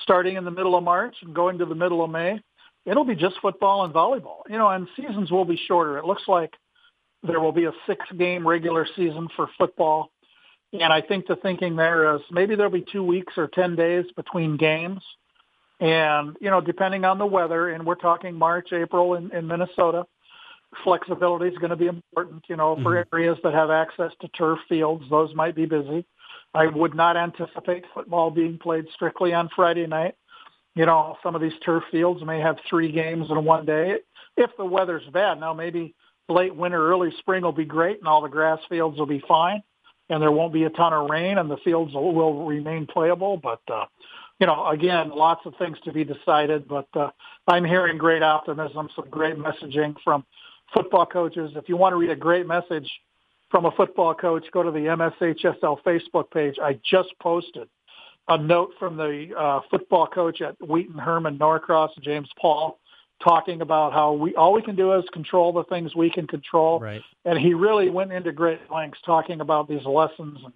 starting 0.04 0.38
in 0.38 0.46
the 0.46 0.52
middle 0.52 0.76
of 0.78 0.84
March 0.84 1.16
and 1.22 1.34
going 1.34 1.58
to 1.58 1.66
the 1.66 1.76
middle 1.76 2.04
of 2.04 2.10
May, 2.10 2.40
it'll 2.86 3.04
be 3.04 3.16
just 3.16 3.36
football 3.42 3.84
and 3.84 3.94
volleyball. 3.94 4.42
You 4.50 4.58
know, 4.58 4.70
and 4.70 4.88
seasons 4.96 5.30
will 5.32 5.46
be 5.46 5.60
shorter. 5.68 5.98
It 5.98 6.06
looks 6.06 6.24
like 6.28 6.54
there 7.24 7.40
will 7.40 7.52
be 7.52 7.66
a 7.66 7.74
six-game 7.88 8.48
regular 8.48 8.88
season 8.96 9.28
for 9.36 9.50
football, 9.58 10.12
and 10.72 10.94
I 10.94 11.02
think 11.02 11.28
the 11.28 11.36
thinking 11.36 11.76
there 11.76 12.16
is 12.16 12.22
maybe 12.32 12.56
there'll 12.56 12.72
be 12.72 12.86
two 12.90 13.04
weeks 13.04 13.34
or 13.38 13.48
ten 13.48 13.76
days 13.76 14.06
between 14.16 14.56
games, 14.56 15.02
and 15.80 16.38
you 16.40 16.50
know, 16.50 16.62
depending 16.62 17.04
on 17.06 17.18
the 17.18 17.26
weather, 17.26 17.70
and 17.70 17.86
we're 17.86 17.96
talking 17.96 18.36
March, 18.36 18.72
April 18.72 19.16
in, 19.16 19.32
in 19.32 19.48
Minnesota. 19.48 20.06
Flexibility 20.84 21.48
is 21.48 21.58
going 21.60 21.70
to 21.70 21.78
be 21.78 21.88
important, 21.88 22.44
you 22.50 22.58
know, 22.58 22.76
for 22.84 22.94
mm-hmm. 22.94 23.16
areas 23.16 23.38
that 23.42 23.54
have 23.54 23.72
access 23.72 24.12
to 24.20 24.28
turf 24.28 24.60
fields. 24.68 25.06
Those 25.10 25.34
might 25.34 25.56
be 25.56 25.66
busy. 25.66 26.06
I 26.54 26.68
would 26.68 26.96
not 26.96 27.18
anticipate 27.18 27.86
football 27.94 28.32
being 28.32 28.58
played 28.58 28.86
strictly 28.94 29.34
on 29.34 29.50
Friday 29.56 29.88
night. 29.88 30.16
You 30.76 30.86
know, 30.86 31.18
some 31.24 31.36
of 31.36 31.42
these 31.42 31.58
turf 31.66 31.84
fields 31.92 32.24
may 32.24 32.40
have 32.40 32.58
three 32.70 32.92
games 32.92 33.28
in 33.30 33.46
one 33.46 33.66
day 33.66 33.98
if 34.36 34.52
the 34.58 34.66
weather's 34.66 35.08
bad. 35.12 35.40
Now 35.40 35.54
maybe 35.54 35.96
late 36.30 36.56
winter, 36.56 36.92
early 36.92 37.12
spring 37.20 37.44
will 37.44 37.52
be 37.52 37.66
great, 37.66 38.00
and 38.00 38.08
all 38.08 38.22
the 38.22 38.30
grass 38.30 38.60
fields 38.70 38.98
will 38.98 39.08
be 39.08 39.24
fine, 39.28 39.64
and 40.10 40.22
there 40.22 40.32
won't 40.32 40.54
be 40.54 40.64
a 40.64 40.70
ton 40.70 40.94
of 40.94 41.10
rain, 41.10 41.38
and 41.38 41.50
the 41.50 41.58
fields 41.58 41.94
will, 41.94 42.14
will 42.14 42.46
remain 42.46 42.86
playable. 42.86 43.38
But 43.38 43.62
uh, 43.72 43.86
you 44.40 44.46
know, 44.46 44.68
again, 44.68 45.10
lots 45.10 45.46
of 45.46 45.54
things 45.58 45.78
to 45.86 45.92
be 45.92 46.04
decided. 46.04 46.68
But 46.68 46.88
uh, 46.94 47.10
I'm 47.48 47.66
hearing 47.66 47.98
great 47.98 48.24
optimism, 48.24 48.90
some 48.96 49.10
great 49.10 49.36
messaging 49.36 49.96
from 50.04 50.26
football 50.74 51.06
coaches. 51.06 51.52
If 51.56 51.70
you 51.70 51.78
want 51.78 51.94
to 51.94 51.98
read 51.98 52.12
a 52.12 52.16
great 52.16 52.46
message 52.46 52.90
from 53.50 53.66
a 53.66 53.72
football 53.72 54.14
coach, 54.14 54.46
go 54.52 54.64
to 54.64 54.72
the 54.72 54.80
MSHSL 54.80 55.82
Facebook 55.84 56.32
page. 56.32 56.56
I 56.62 56.80
just 56.84 57.10
posted 57.22 57.70
a 58.28 58.38
note 58.38 58.72
from 58.78 58.98
the 58.98 59.30
uh, 59.38 59.62
football 59.70 60.08
coach 60.08 60.42
at 60.42 60.56
Wheaton 60.68 60.98
Herman 60.98 61.38
Norcross, 61.38 61.92
James 62.02 62.30
Paul, 62.40 62.80
talking 63.24 63.62
about 63.62 63.94
how 63.94 64.14
we 64.14 64.36
all 64.36 64.54
we 64.54 64.62
can 64.62 64.76
do 64.76 64.94
is 64.94 65.06
control 65.14 65.54
the 65.54 65.64
things 65.66 65.96
we 65.96 66.10
can 66.10 66.28
control. 66.28 66.80
Right. 66.80 67.02
And 67.26 67.40
he 67.40 67.54
really 67.54 67.90
went 67.90 68.12
into 68.12 68.32
great 68.32 68.60
lengths 68.70 69.00
talking 69.06 69.42
about 69.42 69.68
these 69.70 69.86
lessons. 69.86 70.40
And, 70.44 70.54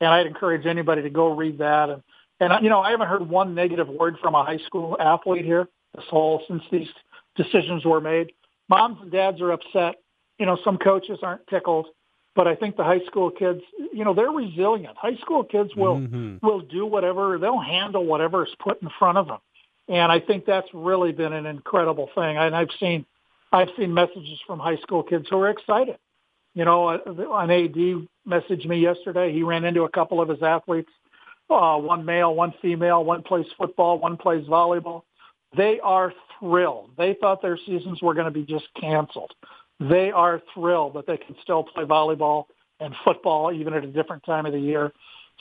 and 0.00 0.10
I'd 0.10 0.26
encourage 0.26 0.66
anybody 0.66 1.02
to 1.02 1.10
go 1.10 1.34
read 1.34 1.58
that. 1.58 1.90
And 1.90 2.02
and 2.40 2.64
you 2.64 2.70
know, 2.70 2.80
I 2.80 2.90
haven't 2.90 3.08
heard 3.08 3.28
one 3.28 3.54
negative 3.54 3.88
word 3.88 4.16
from 4.20 4.34
a 4.34 4.44
high 4.44 4.58
school 4.66 4.96
athlete 4.98 5.44
here 5.44 5.68
this 5.94 6.04
whole 6.08 6.42
since 6.48 6.62
these 6.72 6.88
decisions 7.36 7.84
were 7.84 8.00
made. 8.00 8.32
Moms 8.68 8.98
and 9.00 9.12
dads 9.12 9.40
are 9.40 9.52
upset. 9.52 9.96
You 10.38 10.46
know, 10.46 10.58
some 10.64 10.78
coaches 10.78 11.18
aren't 11.22 11.46
tickled, 11.46 11.86
but 12.34 12.48
I 12.48 12.54
think 12.54 12.76
the 12.76 12.84
high 12.84 13.04
school 13.06 13.30
kids, 13.30 13.60
you 13.92 14.04
know, 14.04 14.14
they're 14.14 14.30
resilient. 14.30 14.96
High 14.96 15.16
school 15.16 15.44
kids 15.44 15.70
will 15.76 15.96
Mm-hmm. 15.96 16.46
will 16.46 16.60
do 16.60 16.86
whatever 16.86 17.38
they'll 17.38 17.60
handle 17.60 18.04
whatever 18.04 18.46
is 18.46 18.52
put 18.58 18.80
in 18.82 18.88
front 18.98 19.18
of 19.18 19.26
them. 19.26 19.38
And 19.88 20.10
I 20.10 20.20
think 20.20 20.46
that's 20.46 20.68
really 20.72 21.12
been 21.12 21.32
an 21.32 21.46
incredible 21.46 22.08
thing. 22.14 22.36
And 22.38 22.54
I've 22.56 22.70
seen, 22.80 23.04
I've 23.52 23.68
seen 23.76 23.92
messages 23.92 24.38
from 24.46 24.58
high 24.58 24.76
school 24.78 25.02
kids 25.02 25.26
who 25.28 25.38
are 25.38 25.50
excited. 25.50 25.98
You 26.54 26.64
know, 26.64 26.88
uh, 26.88 26.98
an 27.06 27.50
AD 27.50 28.06
messaged 28.26 28.66
me 28.66 28.78
yesterday. 28.78 29.32
He 29.32 29.42
ran 29.42 29.64
into 29.64 29.82
a 29.82 29.88
couple 29.90 30.20
of 30.20 30.28
his 30.28 30.42
athletes, 30.42 30.90
uh, 31.50 31.76
one 31.78 32.04
male, 32.04 32.34
one 32.34 32.54
female, 32.62 33.04
one 33.04 33.22
plays 33.22 33.46
football, 33.58 33.98
one 33.98 34.16
plays 34.16 34.46
volleyball. 34.46 35.02
They 35.56 35.80
are 35.80 36.12
thrilled. 36.38 36.90
They 36.96 37.14
thought 37.20 37.42
their 37.42 37.58
seasons 37.66 38.00
were 38.00 38.14
going 38.14 38.26
to 38.26 38.30
be 38.30 38.44
just 38.44 38.66
canceled. 38.80 39.32
They 39.88 40.10
are 40.10 40.40
thrilled 40.54 40.94
that 40.94 41.06
they 41.06 41.16
can 41.16 41.36
still 41.42 41.64
play 41.64 41.84
volleyball 41.84 42.46
and 42.80 42.94
football 43.04 43.52
even 43.52 43.74
at 43.74 43.84
a 43.84 43.86
different 43.86 44.24
time 44.24 44.46
of 44.46 44.52
the 44.52 44.60
year. 44.60 44.92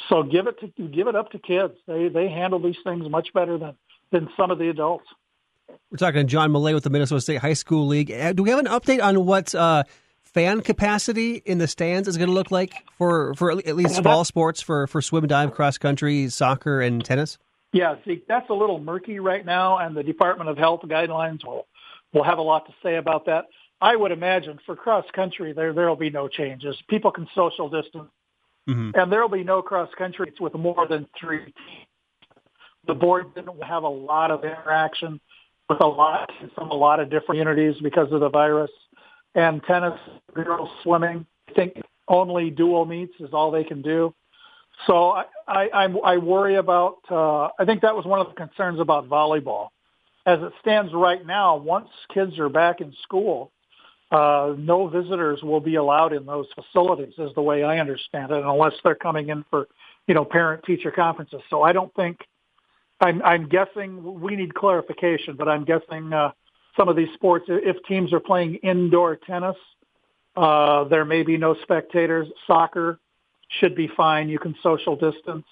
So 0.09 0.23
give 0.23 0.47
it 0.47 0.59
to 0.59 0.87
give 0.87 1.07
it 1.07 1.15
up 1.15 1.31
to 1.31 1.39
kids. 1.39 1.73
They 1.87 2.07
they 2.07 2.29
handle 2.29 2.59
these 2.59 2.77
things 2.83 3.07
much 3.09 3.33
better 3.33 3.57
than 3.57 3.75
than 4.11 4.29
some 4.37 4.51
of 4.51 4.57
the 4.57 4.69
adults. 4.69 5.05
We're 5.89 5.97
talking 5.97 6.21
to 6.21 6.23
John 6.25 6.51
Millea 6.51 6.73
with 6.73 6.83
the 6.83 6.89
Minnesota 6.89 7.21
State 7.21 7.37
High 7.37 7.53
School 7.53 7.87
League. 7.87 8.11
Uh, 8.11 8.33
Do 8.33 8.43
we 8.43 8.49
have 8.49 8.59
an 8.59 8.65
update 8.65 9.01
on 9.01 9.25
what 9.25 9.53
uh, 9.55 9.83
fan 10.21 10.61
capacity 10.61 11.41
in 11.45 11.57
the 11.59 11.67
stands 11.67 12.07
is 12.07 12.17
going 12.17 12.29
to 12.29 12.33
look 12.33 12.51
like 12.51 12.73
for, 12.97 13.33
for 13.35 13.51
at 13.51 13.75
least 13.75 14.01
fall 14.03 14.23
sports 14.23 14.61
for, 14.61 14.87
for 14.87 15.01
swim, 15.01 15.27
dive, 15.27 15.53
cross 15.53 15.77
country, 15.77 16.29
soccer, 16.29 16.81
and 16.81 17.03
tennis? 17.03 17.37
Yeah, 17.73 17.95
see, 18.05 18.21
that's 18.27 18.49
a 18.49 18.53
little 18.53 18.79
murky 18.79 19.19
right 19.19 19.45
now, 19.45 19.77
and 19.77 19.95
the 19.95 20.03
Department 20.03 20.49
of 20.49 20.57
Health 20.57 20.81
guidelines 20.83 21.45
will 21.45 21.67
will 22.13 22.23
have 22.25 22.37
a 22.37 22.41
lot 22.41 22.65
to 22.65 22.73
say 22.83 22.97
about 22.97 23.27
that. 23.27 23.45
I 23.81 23.95
would 23.95 24.11
imagine 24.11 24.59
for 24.65 24.75
cross 24.75 25.05
country 25.13 25.53
there 25.53 25.73
there 25.73 25.87
will 25.89 25.95
be 25.95 26.09
no 26.09 26.27
changes. 26.27 26.75
People 26.87 27.11
can 27.11 27.27
social 27.33 27.67
distance, 27.67 28.09
Mhm. 28.67 28.95
and 28.95 29.11
there 29.11 29.21
will 29.21 29.29
be 29.29 29.43
no 29.43 29.61
cross 29.61 29.89
country 29.95 30.31
with 30.39 30.53
more 30.53 30.85
than 30.87 31.07
three. 31.19 31.45
teams. 31.45 31.87
The 32.85 32.93
board 32.95 33.33
didn't 33.35 33.61
have 33.63 33.83
a 33.83 33.89
lot 33.89 34.31
of 34.31 34.43
interaction 34.43 35.19
with 35.69 35.81
a 35.81 35.87
lot 35.87 36.31
from 36.55 36.69
a 36.71 36.75
lot 36.75 36.99
of 36.99 37.09
different 37.09 37.39
communities 37.39 37.79
because 37.81 38.11
of 38.11 38.19
the 38.19 38.29
virus. 38.29 38.71
And 39.33 39.63
tennis, 39.63 39.99
girls 40.33 40.69
swimming, 40.83 41.25
I 41.47 41.53
think 41.53 41.81
only 42.07 42.49
dual 42.49 42.85
meets 42.85 43.19
is 43.19 43.33
all 43.33 43.49
they 43.51 43.63
can 43.63 43.81
do. 43.81 44.13
So 44.87 45.11
I, 45.11 45.25
I, 45.47 45.69
I 45.73 45.85
I 45.85 46.17
worry 46.17 46.55
about. 46.55 46.97
Uh, 47.09 47.49
I 47.57 47.65
think 47.65 47.81
that 47.81 47.95
was 47.95 48.05
one 48.05 48.19
of 48.19 48.27
the 48.27 48.33
concerns 48.33 48.79
about 48.79 49.07
volleyball. 49.07 49.69
As 50.25 50.39
it 50.41 50.53
stands 50.59 50.93
right 50.93 51.25
now, 51.25 51.55
once 51.55 51.89
kids 52.13 52.37
are 52.39 52.49
back 52.49 52.81
in 52.81 52.93
school, 53.03 53.51
uh, 54.11 54.53
no 54.57 54.87
visitors 54.87 55.41
will 55.41 55.61
be 55.61 55.75
allowed 55.75 56.13
in 56.13 56.25
those 56.25 56.47
facilities, 56.53 57.13
is 57.17 57.33
the 57.35 57.41
way 57.41 57.63
I 57.63 57.79
understand 57.79 58.31
it, 58.31 58.43
unless 58.43 58.73
they're 58.83 58.95
coming 58.95 59.29
in 59.29 59.45
for, 59.49 59.67
you 60.07 60.13
know, 60.13 60.25
parent-teacher 60.25 60.91
conferences. 60.91 61.41
So 61.49 61.63
I 61.63 61.71
don't 61.71 61.93
think. 61.95 62.17
I'm, 62.99 63.21
I'm 63.23 63.49
guessing 63.49 64.21
we 64.21 64.35
need 64.35 64.53
clarification, 64.53 65.35
but 65.35 65.47
I'm 65.47 65.65
guessing 65.65 66.13
uh, 66.13 66.31
some 66.77 66.87
of 66.87 66.95
these 66.95 67.11
sports, 67.15 67.45
if 67.47 67.77
teams 67.87 68.13
are 68.13 68.19
playing 68.19 68.55
indoor 68.55 69.15
tennis, 69.15 69.55
uh, 70.35 70.83
there 70.85 71.03
may 71.03 71.23
be 71.23 71.37
no 71.37 71.55
spectators. 71.63 72.27
Soccer 72.45 72.99
should 73.59 73.75
be 73.75 73.87
fine. 73.97 74.29
You 74.29 74.39
can 74.39 74.55
social 74.61 74.95
distance. 74.95 75.45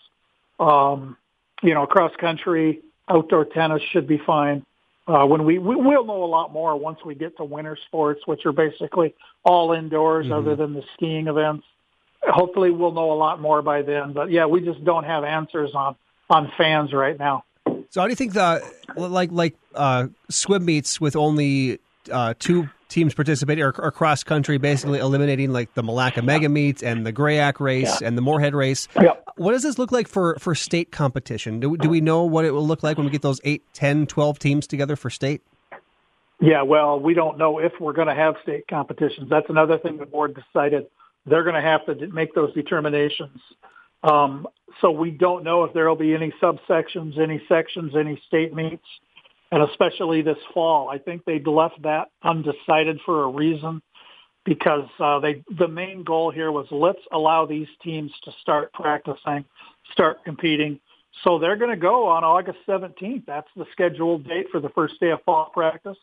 Um, 0.60 1.18
you 1.64 1.74
know, 1.74 1.86
cross 1.86 2.12
country, 2.18 2.82
outdoor 3.08 3.46
tennis 3.46 3.82
should 3.92 4.08
be 4.08 4.20
fine. 4.26 4.66
Uh, 5.10 5.26
when 5.26 5.44
we, 5.44 5.58
we 5.58 5.76
will 5.76 6.06
know 6.06 6.24
a 6.24 6.28
lot 6.28 6.54
more 6.54 6.78
once 6.78 7.00
we 7.04 7.16
get 7.16 7.36
to 7.38 7.44
winter 7.44 7.76
sports, 7.88 8.22
which 8.28 8.46
are 8.46 8.52
basically 8.52 9.16
all 9.44 9.74
indoors 9.74 10.28
other 10.32 10.56
than 10.56 10.74
the 10.74 10.84
skiing 10.94 11.28
events. 11.28 11.66
Hopefully 12.22 12.70
we'll 12.70 12.92
know 12.92 13.12
a 13.12 13.16
lot 13.18 13.42
more 13.42 13.64
by 13.64 13.82
then. 13.82 14.14
But 14.14 14.30
yeah, 14.30 14.46
we 14.46 14.62
just 14.62 14.84
don't 14.84 15.06
have 15.06 15.24
answers 15.24 15.72
on, 15.74 15.96
on 16.30 16.52
fans 16.60 16.94
right 16.94 17.18
now. 17.18 17.44
So 17.90 18.02
how 18.02 18.06
do 18.06 18.12
you 18.12 18.16
think 18.16 18.34
the 18.34 18.62
like 18.96 19.32
like 19.32 19.56
uh, 19.74 20.10
swim 20.30 20.66
meets 20.66 21.02
with 21.02 21.16
only 21.16 21.80
uh, 22.12 22.36
two 22.38 22.70
teams 22.90 23.14
participating 23.14 23.64
or, 23.64 23.74
or 23.78 23.92
cross 23.92 24.24
country, 24.24 24.58
basically 24.58 25.00
eliminating 25.00 25.52
like 25.52 25.74
the 25.76 25.84
Milaca 25.84 26.24
Mega 26.24 26.50
Meet 26.50 26.84
and 26.84 27.06
the 27.06 27.14
Griak 27.14 27.60
race 27.60 28.02
and 28.02 28.18
the 28.18 28.22
Moorhead 28.22 28.54
race? 28.54 28.88
Yeah. 29.00 29.14
What 29.38 29.54
does 29.54 29.64
this 29.64 29.78
look 29.78 29.92
like 29.92 30.08
for, 30.08 30.36
for 30.40 30.54
state 30.56 30.92
competition? 30.92 31.60
Do, 31.60 31.78
do 31.78 31.88
we 31.88 32.02
know 32.02 32.24
what 32.24 32.44
it 32.44 32.52
will 32.52 32.68
look 32.68 32.84
like 32.84 32.98
when 32.98 33.06
we 33.06 33.12
get 33.12 33.22
those 33.22 33.40
8, 33.44 33.64
10, 33.74 34.08
12 34.08 34.40
teams 34.40 34.68
together 34.68 34.96
for 34.96 35.10
state? 35.10 35.42
Yeah, 36.42 36.64
well, 36.64 37.00
we 37.00 37.14
don't 37.14 37.38
know 37.38 37.60
if 37.60 37.74
we're 37.80 37.94
going 37.94 38.08
to 38.08 38.16
have 38.16 38.36
state 38.44 38.68
competitions. 38.68 39.30
That's 39.30 39.50
another 39.50 39.78
thing 39.78 39.98
the 39.98 40.06
board 40.06 40.36
decided. 40.36 40.88
They're 41.26 41.44
going 41.44 41.56
to 41.56 41.62
have 41.62 41.86
to 41.86 42.08
make 42.08 42.34
those 42.34 42.54
determinations. 42.54 43.40
Um, 44.04 44.48
so 44.82 44.92
we 44.92 45.12
don't 45.12 45.44
know 45.44 45.66
if 45.66 45.74
there 45.74 45.88
will 45.90 45.98
be 45.98 46.16
any 46.16 46.34
subsections, 46.42 47.20
any 47.20 47.42
sections, 47.50 47.94
any 47.98 48.22
state 48.28 48.54
meets, 48.54 48.86
and 49.52 49.64
especially 49.64 50.22
this 50.22 50.38
fall. 50.54 50.90
I 50.90 50.98
think 50.98 51.26
they 51.26 51.40
left 51.40 51.82
that 51.84 52.10
undecided 52.24 53.00
for 53.06 53.24
a 53.24 53.30
reason 53.30 53.82
because 54.46 54.88
uh, 55.00 55.20
they 55.20 55.44
the 55.58 55.68
main 55.68 56.04
goal 56.04 56.32
here 56.32 56.52
was 56.52 56.68
let's 56.72 57.02
allow 57.12 57.46
these 57.46 57.68
teams 57.84 58.12
to 58.24 58.32
start 58.42 58.72
practicing, 58.74 59.46
start 59.92 60.24
competing. 60.24 60.80
So 61.24 61.40
they're 61.40 61.58
going 61.58 61.72
to 61.72 61.78
go 61.78 62.08
on 62.08 62.24
August 62.24 62.60
17th. 62.68 63.26
That's 63.26 63.48
the 63.56 63.66
scheduled 63.72 64.28
date 64.28 64.48
for 64.52 64.60
the 64.60 64.70
first 64.70 65.00
day 65.00 65.10
of 65.10 65.22
fall 65.24 65.50
practice. 65.54 65.98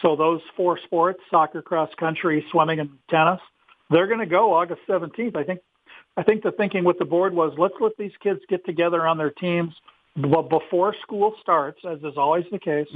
So 0.00 0.16
those 0.16 0.40
four 0.56 0.78
sports, 0.84 1.20
soccer, 1.30 1.62
cross 1.62 1.90
country, 1.98 2.44
swimming, 2.50 2.80
and 2.80 2.90
tennis, 3.08 3.40
they're 3.90 4.06
going 4.06 4.20
to 4.20 4.26
go 4.26 4.54
August 4.54 4.80
17th. 4.88 5.36
I 5.36 5.44
think, 5.44 5.60
I 6.16 6.22
think 6.22 6.42
the 6.42 6.52
thinking 6.52 6.84
with 6.84 6.98
the 6.98 7.04
board 7.04 7.34
was 7.34 7.54
let's 7.56 7.74
let 7.80 7.96
these 7.98 8.12
kids 8.22 8.40
get 8.48 8.64
together 8.66 9.06
on 9.06 9.16
their 9.16 9.30
teams 9.30 9.72
b- 10.16 10.48
before 10.48 10.94
school 11.02 11.34
starts, 11.40 11.80
as 11.88 11.98
is 11.98 12.16
always 12.16 12.44
the 12.50 12.58
case, 12.58 12.88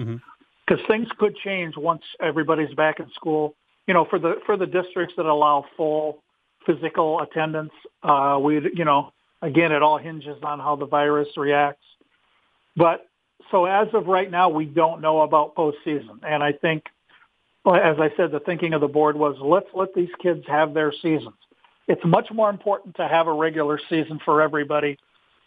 because 0.67 0.85
things 0.87 1.09
could 1.19 1.37
change 1.37 1.77
once 1.77 2.03
everybody's 2.21 2.75
back 2.75 3.01
in 3.01 3.11
school. 3.15 3.55
You 3.87 3.95
know, 3.95 4.05
for 4.09 4.19
the 4.19 4.41
for 4.45 4.57
the 4.57 4.67
districts 4.67 5.15
that 5.17 5.27
allow 5.27 5.65
full 5.77 6.23
physical 6.67 7.21
attendance, 7.21 7.73
uh, 8.03 8.39
we 8.41 8.61
you 8.75 8.85
know 8.85 9.13
again 9.43 9.73
it 9.73 9.83
all 9.83 9.99
hinges 9.99 10.39
on 10.43 10.59
how 10.59 10.77
the 10.77 10.87
virus 10.87 11.29
reacts. 11.37 11.85
But 12.77 13.07
so 13.51 13.65
as 13.65 13.89
of 13.95 14.07
right 14.07 14.31
now, 14.31 14.49
we 14.49 14.65
don't 14.65 15.01
know 15.01 15.21
about 15.23 15.55
postseason, 15.55 16.21
and 16.27 16.43
I 16.43 16.53
think, 16.53 16.85
as 17.67 17.97
I 17.99 18.11
said, 18.17 18.33
the 18.33 18.41
thinking 18.45 18.75
of 18.75 18.81
the 18.81 18.89
board 18.89 19.17
was 19.17 19.37
let's 19.41 19.69
let 19.73 19.95
these 19.95 20.11
kids 20.21 20.45
have 20.49 20.75
their 20.75 20.93
seasons. 20.93 21.37
It's 21.89 22.05
much 22.05 22.29
more 22.33 22.51
important 22.51 22.97
to 22.97 23.07
have 23.07 23.29
a 23.29 23.33
regular 23.33 23.79
season 23.89 24.19
for 24.25 24.43
everybody 24.43 24.99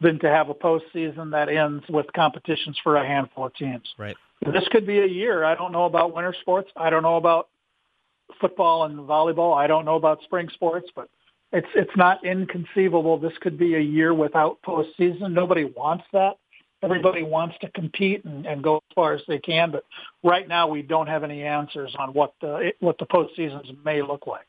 than 0.01 0.19
to 0.19 0.29
have 0.29 0.49
a 0.49 0.53
postseason 0.53 1.31
that 1.31 1.49
ends 1.49 1.83
with 1.89 2.05
competitions 2.15 2.77
for 2.83 2.95
a 2.95 3.05
handful 3.05 3.45
of 3.45 3.53
teams. 3.55 3.93
Right. 3.97 4.15
This 4.41 4.63
could 4.71 4.87
be 4.87 4.99
a 4.99 5.05
year. 5.05 5.43
I 5.43 5.55
don't 5.55 5.71
know 5.71 5.85
about 5.85 6.15
winter 6.15 6.33
sports. 6.41 6.69
I 6.75 6.89
don't 6.89 7.03
know 7.03 7.17
about 7.17 7.49
football 8.39 8.85
and 8.85 8.97
volleyball. 8.99 9.55
I 9.55 9.67
don't 9.67 9.85
know 9.85 9.95
about 9.95 10.23
spring 10.23 10.49
sports, 10.53 10.89
but 10.95 11.09
it's 11.51 11.67
it's 11.75 11.95
not 11.97 12.23
inconceivable. 12.23 13.17
This 13.17 13.33
could 13.41 13.57
be 13.57 13.75
a 13.75 13.79
year 13.79 14.13
without 14.13 14.59
postseason. 14.65 15.33
Nobody 15.33 15.65
wants 15.65 16.05
that. 16.13 16.37
Everybody 16.81 17.23
wants 17.23 17.55
to 17.59 17.69
compete 17.71 18.23
and, 18.23 18.45
and 18.45 18.63
go 18.63 18.77
as 18.77 18.95
far 18.95 19.13
as 19.13 19.21
they 19.27 19.39
can, 19.39 19.71
but 19.71 19.83
right 20.23 20.47
now 20.47 20.69
we 20.69 20.81
don't 20.81 21.07
have 21.07 21.25
any 21.25 21.43
answers 21.43 21.93
on 21.99 22.13
what 22.13 22.33
the 22.39 22.71
what 22.79 22.97
the 22.99 23.05
postseasons 23.05 23.83
may 23.83 24.01
look 24.01 24.25
like. 24.27 24.45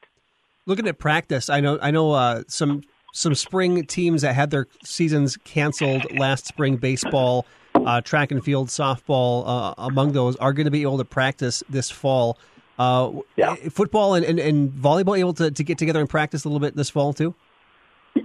Looking 0.66 0.86
at 0.86 0.98
practice, 0.98 1.50
I 1.50 1.58
know 1.60 1.78
I 1.82 1.90
know 1.90 2.12
uh, 2.12 2.44
some 2.46 2.82
some 3.12 3.34
spring 3.34 3.84
teams 3.86 4.22
that 4.22 4.34
had 4.34 4.50
their 4.50 4.66
seasons 4.84 5.36
canceled 5.38 6.18
last 6.18 6.46
spring 6.46 6.76
baseball 6.76 7.46
uh, 7.74 8.00
track 8.00 8.30
and 8.30 8.44
field, 8.44 8.68
softball, 8.68 9.44
uh, 9.46 9.74
among 9.78 10.12
those, 10.12 10.36
are 10.36 10.52
going 10.52 10.64
to 10.64 10.70
be 10.70 10.82
able 10.82 10.98
to 10.98 11.04
practice 11.04 11.62
this 11.68 11.90
fall. 11.90 12.38
Uh, 12.78 13.12
Yeah. 13.36 13.54
Football 13.70 14.14
and, 14.14 14.24
and, 14.24 14.38
and 14.38 14.70
volleyball 14.72 15.18
able 15.18 15.34
to, 15.34 15.50
to 15.50 15.64
get 15.64 15.78
together 15.78 16.00
and 16.00 16.08
practice 16.08 16.44
a 16.44 16.48
little 16.48 16.60
bit 16.60 16.76
this 16.76 16.90
fall 16.90 17.12
too. 17.12 17.34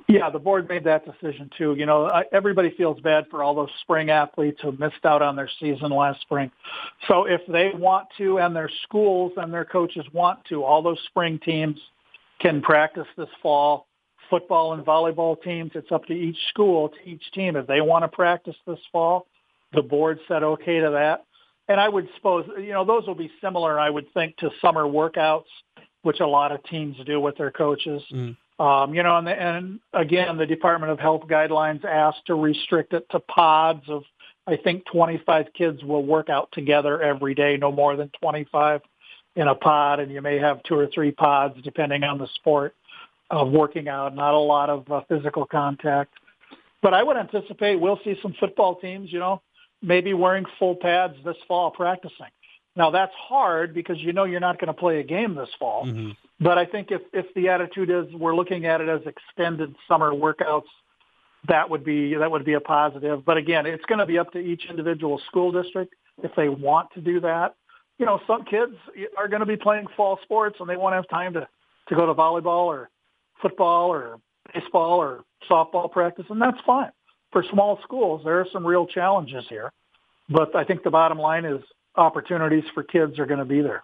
Yeah, 0.08 0.30
the 0.32 0.40
board 0.40 0.68
made 0.68 0.84
that 0.86 1.06
decision 1.06 1.50
too. 1.58 1.76
You 1.76 1.86
know, 1.86 2.10
everybody 2.32 2.74
feels 2.76 3.00
bad 3.02 3.26
for 3.30 3.44
all 3.44 3.54
those 3.54 3.70
spring 3.82 4.10
athletes 4.10 4.60
who 4.62 4.72
missed 4.72 5.06
out 5.06 5.22
on 5.22 5.36
their 5.36 5.50
season 5.60 5.92
last 5.92 6.22
spring. 6.22 6.52
So 7.08 7.26
if 7.26 7.42
they 7.48 7.72
want 7.74 8.08
to, 8.18 8.40
and 8.40 8.56
their 8.56 8.70
schools 8.84 9.34
and 9.38 9.54
their 9.54 9.66
coaches 9.66 10.06
want 10.12 10.44
to, 10.46 10.64
all 10.64 10.82
those 10.82 11.00
spring 11.06 11.40
teams 11.40 11.78
can 12.40 12.62
practice 12.62 13.08
this 13.16 13.30
fall. 13.44 13.88
Football 14.30 14.74
and 14.74 14.86
volleyball 14.86 15.42
teams, 15.42 15.72
it's 15.76 15.92
up 15.92 16.06
to 16.06 16.14
each 16.14 16.38
school, 16.50 16.90
to 16.90 17.10
each 17.10 17.24
team. 17.34 17.56
If 17.56 17.68
they 17.68 17.82
want 17.82 18.04
to 18.04 18.08
practice 18.08 18.56
this 18.66 18.80
fall, 18.92 19.28
the 19.74 19.82
board 19.82 20.20
said 20.28 20.44
okay 20.44 20.80
to 20.80 20.92
that. 20.92 21.26
And 21.68 21.80
I 21.80 21.90
would 21.90 22.08
suppose, 22.16 22.46
you 22.58 22.74
know, 22.74 22.86
those 22.86 23.08
will 23.08 23.16
be 23.16 23.32
similar, 23.42 23.80
I 23.80 23.90
would 23.90 24.12
think, 24.14 24.38
to 24.38 24.50
summer 24.62 24.84
workouts, 24.84 25.46
which 26.04 26.20
a 26.20 26.28
lot 26.28 26.52
of 26.52 26.64
teams 26.66 26.96
do 27.06 27.20
with 27.20 27.38
their 27.38 27.52
coaches. 27.52 28.02
Um, 28.60 28.94
you 28.94 29.04
know, 29.04 29.18
and, 29.18 29.28
and 29.28 29.80
again, 29.94 30.38
the 30.38 30.46
Department 30.46 30.92
of 30.92 31.00
Health 31.00 31.24
guidelines 31.28 31.84
asked 31.84 32.26
to 32.28 32.36
restrict 32.36 32.94
it 32.94 33.06
to 33.12 33.20
pods 33.20 33.84
of, 33.90 34.04
I 34.48 34.58
think, 34.58 34.86
25 34.92 35.48
kids 35.58 35.84
will 35.84 36.06
work 36.06 36.30
out 36.30 36.50
together 36.54 37.02
every 37.02 37.34
day, 37.34 37.58
no 37.58 37.72
more 37.72 37.96
than 37.96 38.12
25 38.22 38.82
in 39.36 39.48
a 39.48 39.56
pod, 39.56 40.00
and 40.00 40.12
you 40.12 40.22
may 40.22 40.38
have 40.38 40.64
two 40.64 40.76
or 40.76 40.88
three 40.94 41.12
pods 41.12 41.56
depending 41.64 42.04
on 42.04 42.18
the 42.18 42.28
sport 42.36 42.76
of 43.36 43.52
working 43.52 43.88
out. 43.88 44.16
Not 44.16 44.34
a 44.34 44.40
lot 44.40 44.70
of 44.70 44.90
uh, 44.92 45.02
physical 45.08 45.46
contact, 45.46 46.14
but 46.82 46.94
I 46.94 47.04
would 47.04 47.18
anticipate 47.18 47.76
we'll 47.76 48.00
see 48.04 48.18
some 48.22 48.34
football 48.40 48.76
teams, 48.76 49.12
you 49.12 49.20
know, 49.20 49.42
maybe 49.82 50.14
wearing 50.14 50.46
full 50.60 50.76
pads 50.76 51.16
this 51.24 51.38
fall 51.48 51.72
practicing. 51.72 52.28
Now 52.76 52.92
that's 52.92 53.14
hard 53.14 53.74
because 53.74 53.98
you 54.00 54.14
know 54.14 54.26
you're 54.26 54.40
not 54.40 54.60
going 54.60 54.68
to 54.68 54.74
play 54.74 55.00
a 55.00 55.04
game 55.04 55.36
this 55.36 55.50
fall. 55.60 55.86
But 56.40 56.58
I 56.58 56.66
think 56.66 56.92
if 56.92 57.02
if 57.14 57.26
the 57.34 57.50
attitude 57.50 57.90
is 57.90 58.14
we're 58.14 58.36
looking 58.36 58.66
at 58.66 58.82
it 58.82 58.90
as 58.90 59.02
extended 59.06 59.76
summer 59.88 60.12
workouts, 60.12 60.68
that 61.48 61.70
would 61.70 61.86
be 61.86 62.16
that 62.16 62.30
would 62.30 62.44
be 62.44 62.54
a 62.54 62.60
positive. 62.60 63.24
But 63.24 63.38
again, 63.38 63.66
it's 63.66 63.86
going 63.86 64.00
to 64.00 64.06
be 64.06 64.18
up 64.18 64.32
to 64.34 64.40
each 64.40 64.66
individual 64.70 65.22
school 65.28 65.52
district 65.52 65.94
if 66.24 66.32
they 66.36 66.50
want 66.50 66.92
to 66.94 67.02
do 67.02 67.22
that. 67.22 67.56
You 67.98 68.06
know, 68.06 68.20
some 68.28 68.44
kids 68.44 68.74
are 69.18 69.30
going 69.30 69.40
to 69.40 69.46
be 69.46 69.56
playing 69.56 69.88
fall 69.96 70.20
sports 70.24 70.58
and 70.60 70.68
they 70.68 70.76
won't 70.76 70.96
have 70.96 71.08
time 71.08 71.34
to 71.34 71.48
to 71.88 71.96
go 71.96 72.06
to 72.06 72.14
volleyball 72.14 72.66
or 72.66 72.90
football 73.42 73.92
or 73.92 74.20
baseball 74.54 75.02
or 75.02 75.24
softball 75.50 75.92
practice, 75.92 76.26
and 76.30 76.42
that's 76.42 76.58
fine. 76.66 76.92
For 77.32 77.44
small 77.52 77.80
schools, 77.84 78.22
there 78.24 78.40
are 78.40 78.48
some 78.52 78.66
real 78.66 78.88
challenges 78.88 79.46
here. 79.50 79.72
But 80.30 80.56
I 80.56 80.64
think 80.64 80.84
the 80.84 80.90
bottom 80.90 81.20
line 81.20 81.46
is 81.46 81.62
opportunities 81.96 82.64
for 82.74 82.84
kids 82.84 83.20
are 83.20 83.26
going 83.26 83.40
to 83.40 83.46
be 83.46 83.62
there. 83.62 83.84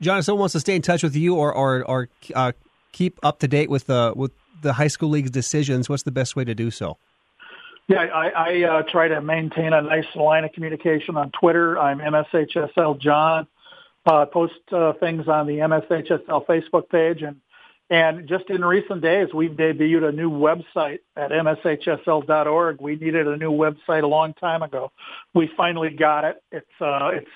John, 0.00 0.18
if 0.18 0.24
someone 0.24 0.40
wants 0.40 0.52
to 0.52 0.60
stay 0.60 0.76
in 0.76 0.82
touch 0.82 1.02
with 1.02 1.16
you 1.16 1.36
or 1.36 1.52
or, 1.52 1.84
or 1.84 2.08
uh, 2.34 2.52
keep 2.92 3.18
up 3.22 3.40
to 3.40 3.48
date 3.48 3.70
with 3.70 3.86
the 3.86 4.12
with 4.14 4.32
the 4.62 4.74
high 4.74 4.88
school 4.88 5.08
league's 5.08 5.30
decisions, 5.30 5.88
what's 5.88 6.02
the 6.02 6.10
best 6.10 6.36
way 6.36 6.44
to 6.44 6.54
do 6.54 6.70
so? 6.70 6.98
Yeah, 7.88 7.98
I, 7.98 8.28
I 8.28 8.62
uh, 8.64 8.82
try 8.90 9.06
to 9.08 9.20
maintain 9.20 9.72
a 9.72 9.80
nice 9.80 10.06
line 10.16 10.44
of 10.44 10.52
communication 10.52 11.16
on 11.16 11.30
Twitter. 11.30 11.78
I'm 11.78 11.98
MSHSL 11.98 13.00
John. 13.00 13.46
Uh, 14.04 14.24
post 14.24 14.54
uh, 14.72 14.92
things 14.94 15.26
on 15.28 15.46
the 15.46 15.54
MSHSL 15.54 16.46
Facebook 16.46 16.88
page, 16.90 17.22
and 17.22 17.40
and 17.88 18.28
just 18.28 18.50
in 18.50 18.64
recent 18.64 19.00
days, 19.00 19.28
we've 19.32 19.52
debuted 19.52 20.08
a 20.08 20.12
new 20.12 20.30
website 20.30 20.98
at 21.16 21.30
mshsl.org. 21.30 22.80
We 22.80 22.96
needed 22.96 23.28
a 23.28 23.36
new 23.36 23.52
website 23.52 24.02
a 24.02 24.08
long 24.08 24.34
time 24.34 24.62
ago. 24.62 24.90
We 25.34 25.50
finally 25.56 25.90
got 25.90 26.24
it. 26.24 26.42
It's 26.50 26.66
uh, 26.80 27.10
it's 27.14 27.30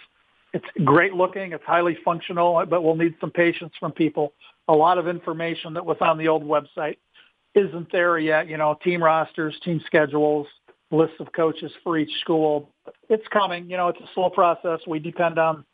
it's 0.53 0.65
great 0.85 1.15
looking. 1.15 1.53
It's 1.53 1.65
highly 1.65 1.97
functional, 2.05 2.65
but 2.69 2.83
we'll 2.83 2.97
need 2.97 3.15
some 3.21 3.31
patience 3.31 3.73
from 3.79 3.93
people. 3.93 4.33
A 4.67 4.73
lot 4.73 4.99
of 4.99 5.07
information 5.07 5.75
that 5.75 5.87
was 5.87 5.99
on 6.01 6.19
the 6.19 6.27
old 6.27 6.43
website 6.43 6.97
isn't 7.55 7.93
there 7.93 8.19
yet. 8.19 8.49
You 8.49 8.57
know, 8.57 8.77
team 8.83 9.03
rosters, 9.03 9.57
team 9.65 9.81
schedules, 9.87 10.49
lists 10.91 11.17
of 11.21 11.33
coaches 11.33 11.71
for 11.85 11.97
each 11.97 12.13
school. 12.21 12.71
It's 13.09 13.27
coming. 13.33 13.71
You 13.71 13.77
know, 13.77 13.89
it's 13.89 14.01
a 14.01 14.11
slow 14.15 14.31
process. 14.31 14.81
We 14.89 14.99
depend 14.99 15.39
on 15.39 15.65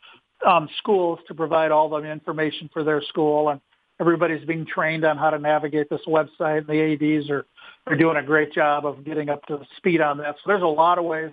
um, 0.46 0.68
schools 0.76 1.18
to 1.28 1.34
provide 1.34 1.70
all 1.70 1.88
the 1.88 2.02
information 2.04 2.68
for 2.74 2.84
their 2.84 3.00
school, 3.00 3.48
and 3.48 3.60
everybody's 4.00 4.44
being 4.44 4.66
trained 4.66 5.04
on 5.04 5.16
how 5.16 5.30
to 5.30 5.38
navigate 5.38 5.88
this 5.90 6.00
website. 6.06 6.66
The 6.66 6.94
ads 6.94 7.30
are 7.30 7.46
are 7.86 7.96
doing 7.96 8.16
a 8.16 8.22
great 8.22 8.52
job 8.52 8.84
of 8.84 9.04
getting 9.04 9.28
up 9.28 9.44
to 9.46 9.60
speed 9.76 10.00
on 10.00 10.18
that. 10.18 10.34
So 10.36 10.42
there's 10.48 10.62
a 10.62 10.66
lot 10.66 10.98
of 10.98 11.04
ways 11.04 11.30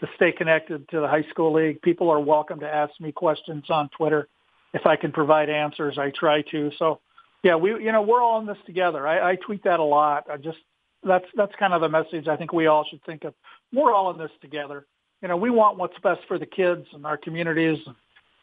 to 0.00 0.06
stay 0.16 0.30
connected 0.30 0.86
to 0.90 1.00
the 1.00 1.08
high 1.08 1.24
school 1.30 1.54
league. 1.54 1.80
People 1.80 2.10
are 2.10 2.20
welcome 2.20 2.60
to 2.60 2.68
ask 2.68 2.92
me 3.00 3.12
questions 3.12 3.64
on 3.70 3.88
Twitter. 3.96 4.28
If 4.74 4.84
I 4.84 4.96
can 4.96 5.10
provide 5.10 5.48
answers, 5.48 5.96
I 5.96 6.10
try 6.10 6.42
to. 6.50 6.70
So 6.78 7.00
yeah, 7.42 7.56
we 7.56 7.70
you 7.70 7.92
know 7.92 8.02
we're 8.02 8.22
all 8.22 8.40
in 8.40 8.46
this 8.46 8.58
together. 8.66 9.06
I, 9.06 9.32
I 9.32 9.36
tweet 9.36 9.64
that 9.64 9.80
a 9.80 9.84
lot. 9.84 10.26
I 10.30 10.36
just 10.36 10.58
that's 11.02 11.26
that's 11.34 11.52
kind 11.58 11.72
of 11.72 11.80
the 11.80 11.88
message 11.88 12.28
I 12.28 12.36
think 12.36 12.52
we 12.52 12.66
all 12.66 12.84
should 12.88 13.02
think 13.04 13.24
of. 13.24 13.34
We're 13.72 13.94
all 13.94 14.10
in 14.10 14.18
this 14.18 14.30
together. 14.40 14.86
You 15.22 15.28
know, 15.28 15.36
we 15.36 15.50
want 15.50 15.78
what's 15.78 15.98
best 16.02 16.20
for 16.28 16.38
the 16.38 16.46
kids 16.46 16.86
and 16.92 17.06
our 17.06 17.16
communities, 17.16 17.78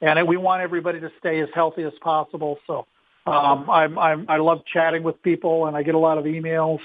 and 0.02 0.28
we 0.28 0.38
want 0.38 0.64
everybody 0.64 1.00
to 1.02 1.12
stay 1.20 1.40
as 1.42 1.50
healthy 1.54 1.84
as 1.84 1.94
possible. 2.02 2.58
So 2.66 2.88
um, 3.26 3.70
I'm, 3.70 3.98
I'm 3.98 4.26
I 4.30 4.38
love 4.38 4.62
chatting 4.72 5.04
with 5.04 5.22
people, 5.24 5.66
and 5.66 5.78
I 5.78 5.84
get 5.84 5.96
a 5.96 6.00
lot 6.00 6.18
of 6.18 6.26
emails, 6.26 6.80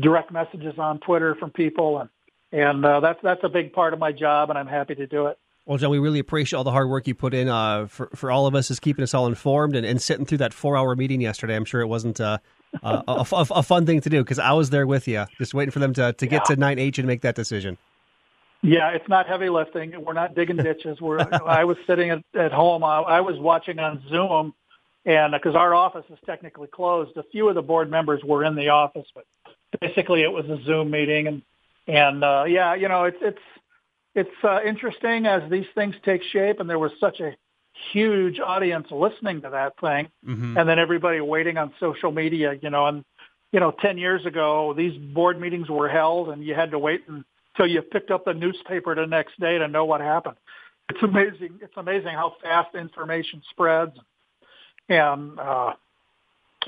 direct 0.00 0.30
messages 0.30 0.74
on 0.78 1.00
Twitter 1.00 1.34
from 1.34 1.50
people, 1.50 1.98
and 1.98 2.10
and 2.52 2.84
uh, 2.84 3.00
that's 3.00 3.18
that's 3.22 3.42
a 3.42 3.48
big 3.48 3.72
part 3.72 3.92
of 3.92 3.98
my 3.98 4.12
job, 4.12 4.50
and 4.50 4.58
I'm 4.58 4.68
happy 4.68 4.94
to 4.94 5.06
do 5.06 5.26
it. 5.26 5.38
Well, 5.66 5.78
John, 5.78 5.90
we 5.90 5.98
really 5.98 6.20
appreciate 6.20 6.56
all 6.56 6.62
the 6.62 6.70
hard 6.70 6.88
work 6.88 7.08
you 7.08 7.14
put 7.16 7.34
in 7.34 7.48
uh, 7.48 7.86
for 7.88 8.08
for 8.14 8.30
all 8.30 8.46
of 8.46 8.54
us, 8.54 8.70
is 8.70 8.78
keeping 8.78 9.02
us 9.02 9.14
all 9.14 9.26
informed 9.26 9.74
and, 9.74 9.84
and 9.84 10.00
sitting 10.00 10.24
through 10.24 10.38
that 10.38 10.54
four 10.54 10.76
hour 10.76 10.94
meeting 10.94 11.20
yesterday. 11.20 11.56
I'm 11.56 11.64
sure 11.64 11.80
it 11.80 11.88
wasn't 11.88 12.20
uh, 12.20 12.38
a, 12.82 13.02
a, 13.08 13.26
a, 13.32 13.62
fun 13.64 13.86
thing 13.86 14.00
to 14.02 14.08
do 14.08 14.22
because 14.22 14.38
I 14.38 14.52
was 14.52 14.70
there 14.70 14.86
with 14.86 15.08
you, 15.08 15.24
just 15.38 15.54
waiting 15.54 15.72
for 15.72 15.80
them 15.80 15.92
to, 15.94 16.12
to 16.12 16.26
get 16.26 16.42
Yeah. 16.48 16.54
to 16.54 16.60
9H 16.60 16.98
and 16.98 17.06
make 17.06 17.22
that 17.22 17.34
decision. 17.34 17.78
Yeah, 18.62 18.90
it's 18.90 19.08
not 19.08 19.26
heavy 19.26 19.48
lifting. 19.48 20.04
We're 20.04 20.12
not 20.12 20.34
digging 20.34 20.56
ditches. 20.56 21.00
We're. 21.00 21.18
I 21.46 21.64
was 21.64 21.76
sitting 21.86 22.10
at, 22.10 22.22
at 22.38 22.52
home. 22.52 22.84
I, 22.84 23.00
I 23.00 23.20
was 23.20 23.36
watching 23.38 23.78
on 23.78 24.02
Zoom, 24.08 24.54
and 25.06 25.32
because 25.32 25.56
our 25.56 25.74
office 25.74 26.04
is 26.10 26.18
technically 26.26 26.66
closed, 26.66 27.16
a 27.16 27.22
few 27.32 27.48
of 27.48 27.54
the 27.54 27.62
board 27.62 27.90
members 27.90 28.22
were 28.22 28.44
in 28.44 28.54
the 28.54 28.68
office, 28.68 29.06
but 29.14 29.24
basically 29.80 30.22
it 30.22 30.32
was 30.32 30.44
a 30.46 30.62
Zoom 30.64 30.90
meeting, 30.90 31.26
and 31.28 31.42
and 31.86 32.22
uh, 32.22 32.44
yeah, 32.46 32.74
you 32.74 32.88
know, 32.88 33.04
it's 33.04 33.18
it's 33.22 33.38
it's 34.14 34.44
uh, 34.44 34.60
interesting 34.66 35.26
as 35.26 35.48
these 35.50 35.66
things 35.74 35.94
take 36.04 36.22
shape, 36.32 36.60
and 36.60 36.68
there 36.68 36.78
was 36.78 36.92
such 37.00 37.20
a 37.20 37.34
huge 37.92 38.40
audience 38.40 38.88
listening 38.90 39.40
to 39.42 39.50
that 39.50 39.78
thing, 39.80 40.08
and 40.58 40.68
then 40.68 40.78
everybody 40.78 41.20
waiting 41.20 41.56
on 41.56 41.72
social 41.80 42.10
media, 42.10 42.54
you 42.60 42.70
know, 42.70 42.86
and 42.86 43.04
you 43.52 43.60
know, 43.60 43.70
10 43.70 43.96
years 43.96 44.26
ago, 44.26 44.74
these 44.76 44.96
board 45.14 45.40
meetings 45.40 45.68
were 45.70 45.88
held 45.88 46.28
and 46.28 46.44
you 46.44 46.54
had 46.54 46.70
to 46.72 46.78
wait 46.78 47.04
until 47.08 47.66
you 47.66 47.80
picked 47.80 48.10
up 48.10 48.24
the 48.24 48.34
newspaper 48.34 48.94
the 48.94 49.06
next 49.06 49.38
day 49.40 49.56
to 49.58 49.68
know 49.68 49.84
what 49.84 50.00
happened. 50.00 50.36
It's 50.90 51.02
amazing. 51.02 51.60
It's 51.62 51.76
amazing 51.76 52.12
how 52.12 52.34
fast 52.42 52.74
information 52.74 53.42
spreads. 53.50 53.96
And, 54.88 55.38
uh, 55.38 55.72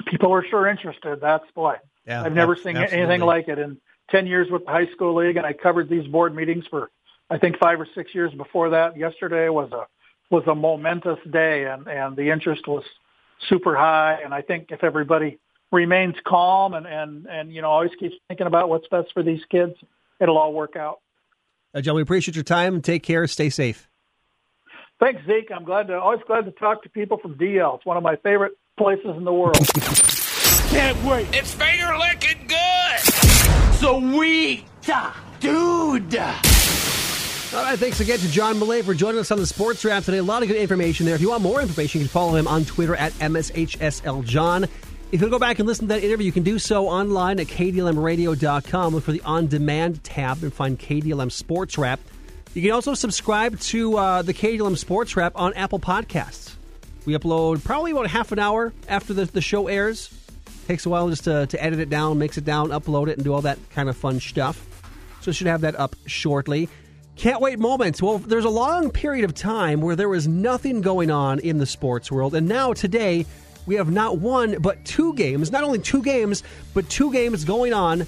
people 0.06 0.32
are 0.32 0.44
sure 0.44 0.66
interested. 0.66 1.20
That's 1.20 1.48
boy. 1.52 1.76
Yeah, 2.06 2.22
I've 2.22 2.32
never 2.32 2.56
seen 2.56 2.76
absolutely. 2.76 2.98
anything 2.98 3.20
like 3.20 3.48
it 3.48 3.58
in 3.58 3.78
10 4.10 4.26
years 4.26 4.50
with 4.50 4.64
the 4.64 4.70
high 4.70 4.86
school 4.92 5.14
league. 5.16 5.36
And 5.36 5.44
I 5.44 5.52
covered 5.52 5.88
these 5.88 6.06
board 6.06 6.34
meetings 6.34 6.64
for, 6.68 6.90
I 7.28 7.38
think 7.38 7.58
five 7.58 7.80
or 7.80 7.86
six 7.94 8.14
years 8.14 8.32
before 8.32 8.70
that. 8.70 8.96
Yesterday 8.96 9.48
was 9.48 9.70
a, 9.72 9.86
was 10.30 10.44
a 10.46 10.54
momentous 10.54 11.18
day 11.30 11.66
and, 11.66 11.86
and 11.86 12.16
the 12.16 12.30
interest 12.30 12.66
was 12.66 12.84
super 13.48 13.76
high. 13.76 14.20
And 14.24 14.32
I 14.32 14.42
think 14.42 14.68
if 14.70 14.82
everybody 14.82 15.38
remains 15.70 16.14
calm 16.26 16.74
and, 16.74 16.86
and, 16.86 17.26
and, 17.26 17.52
you 17.52 17.60
know, 17.60 17.68
always 17.68 17.90
keeps 18.00 18.14
thinking 18.28 18.46
about 18.46 18.68
what's 18.68 18.88
best 18.88 19.12
for 19.12 19.22
these 19.22 19.42
kids, 19.50 19.74
it'll 20.18 20.38
all 20.38 20.52
work 20.52 20.76
out. 20.76 21.00
Uh, 21.74 21.82
John, 21.82 21.94
we 21.94 22.02
appreciate 22.02 22.34
your 22.34 22.44
time. 22.44 22.80
Take 22.80 23.02
care. 23.02 23.26
Stay 23.26 23.50
safe. 23.50 23.87
Thanks, 25.00 25.22
Zeke. 25.26 25.50
I'm 25.54 25.64
glad 25.64 25.86
to, 25.88 25.98
always 25.98 26.20
glad 26.26 26.44
to 26.46 26.50
talk 26.52 26.82
to 26.82 26.88
people 26.88 27.18
from 27.18 27.34
DL. 27.36 27.76
It's 27.76 27.86
one 27.86 27.96
of 27.96 28.02
my 28.02 28.16
favorite 28.16 28.52
places 28.76 29.16
in 29.16 29.24
the 29.24 29.32
world. 29.32 29.56
Can't 30.70 31.02
wait. 31.04 31.28
It's 31.32 31.54
finger 31.54 31.96
licking 31.98 32.46
good. 32.46 32.98
Sweet. 33.78 34.64
Dude. 35.40 36.16
All 37.54 37.64
right, 37.64 37.78
thanks 37.78 38.00
again 38.00 38.18
to 38.18 38.28
John 38.28 38.56
Millea 38.56 38.84
for 38.84 38.92
joining 38.92 39.20
us 39.20 39.30
on 39.30 39.38
the 39.38 39.46
Sports 39.46 39.84
Wrap 39.84 40.04
today. 40.04 40.18
A 40.18 40.22
lot 40.22 40.42
of 40.42 40.48
good 40.48 40.58
information 40.58 41.06
there. 41.06 41.14
If 41.14 41.20
you 41.20 41.30
want 41.30 41.42
more 41.42 41.62
information, 41.62 42.00
you 42.00 42.06
can 42.06 42.12
follow 42.12 42.34
him 42.34 42.46
on 42.46 42.64
Twitter 42.64 42.94
at 42.94 43.12
MSHSLJohn. 43.14 44.68
If 45.12 45.22
you 45.22 45.30
go 45.30 45.38
back 45.38 45.58
and 45.58 45.66
listen 45.66 45.88
to 45.88 45.94
that 45.94 46.04
interview, 46.04 46.26
you 46.26 46.32
can 46.32 46.42
do 46.42 46.58
so 46.58 46.88
online 46.88 47.40
at 47.40 47.46
KDLMradio.com. 47.46 48.94
Look 48.94 49.04
for 49.04 49.12
the 49.12 49.22
On 49.22 49.46
Demand 49.46 50.04
tab 50.04 50.42
and 50.42 50.52
find 50.52 50.78
KDLM 50.78 51.32
Sports 51.32 51.78
Wrap. 51.78 52.00
You 52.58 52.62
can 52.62 52.72
also 52.72 52.94
subscribe 52.94 53.60
to 53.60 53.96
uh, 53.96 54.22
the 54.22 54.34
KDLM 54.34 54.76
Sports 54.76 55.16
Wrap 55.16 55.34
on 55.36 55.54
Apple 55.54 55.78
Podcasts. 55.78 56.56
We 57.06 57.16
upload 57.16 57.62
probably 57.62 57.92
about 57.92 58.08
half 58.08 58.32
an 58.32 58.40
hour 58.40 58.72
after 58.88 59.14
the, 59.14 59.26
the 59.26 59.40
show 59.40 59.68
airs. 59.68 60.12
Takes 60.66 60.84
a 60.84 60.88
while 60.88 61.08
just 61.08 61.22
to, 61.22 61.46
to 61.46 61.64
edit 61.64 61.78
it 61.78 61.88
down, 61.88 62.18
mix 62.18 62.36
it 62.36 62.44
down, 62.44 62.70
upload 62.70 63.06
it, 63.10 63.16
and 63.16 63.22
do 63.22 63.32
all 63.32 63.42
that 63.42 63.60
kind 63.70 63.88
of 63.88 63.96
fun 63.96 64.18
stuff. 64.18 64.60
So 65.20 65.30
should 65.30 65.46
have 65.46 65.60
that 65.60 65.78
up 65.78 65.94
shortly. 66.06 66.68
Can't 67.14 67.40
wait 67.40 67.60
moments. 67.60 68.02
Well, 68.02 68.18
there's 68.18 68.44
a 68.44 68.50
long 68.50 68.90
period 68.90 69.24
of 69.24 69.36
time 69.36 69.80
where 69.80 69.94
there 69.94 70.08
was 70.08 70.26
nothing 70.26 70.80
going 70.80 71.12
on 71.12 71.38
in 71.38 71.58
the 71.58 71.66
sports 71.66 72.10
world, 72.10 72.34
and 72.34 72.48
now 72.48 72.72
today 72.72 73.24
we 73.66 73.76
have 73.76 73.92
not 73.92 74.18
one 74.18 74.60
but 74.60 74.84
two 74.84 75.14
games. 75.14 75.52
Not 75.52 75.62
only 75.62 75.78
two 75.78 76.02
games, 76.02 76.42
but 76.74 76.90
two 76.90 77.12
games 77.12 77.44
going 77.44 77.72
on 77.72 78.04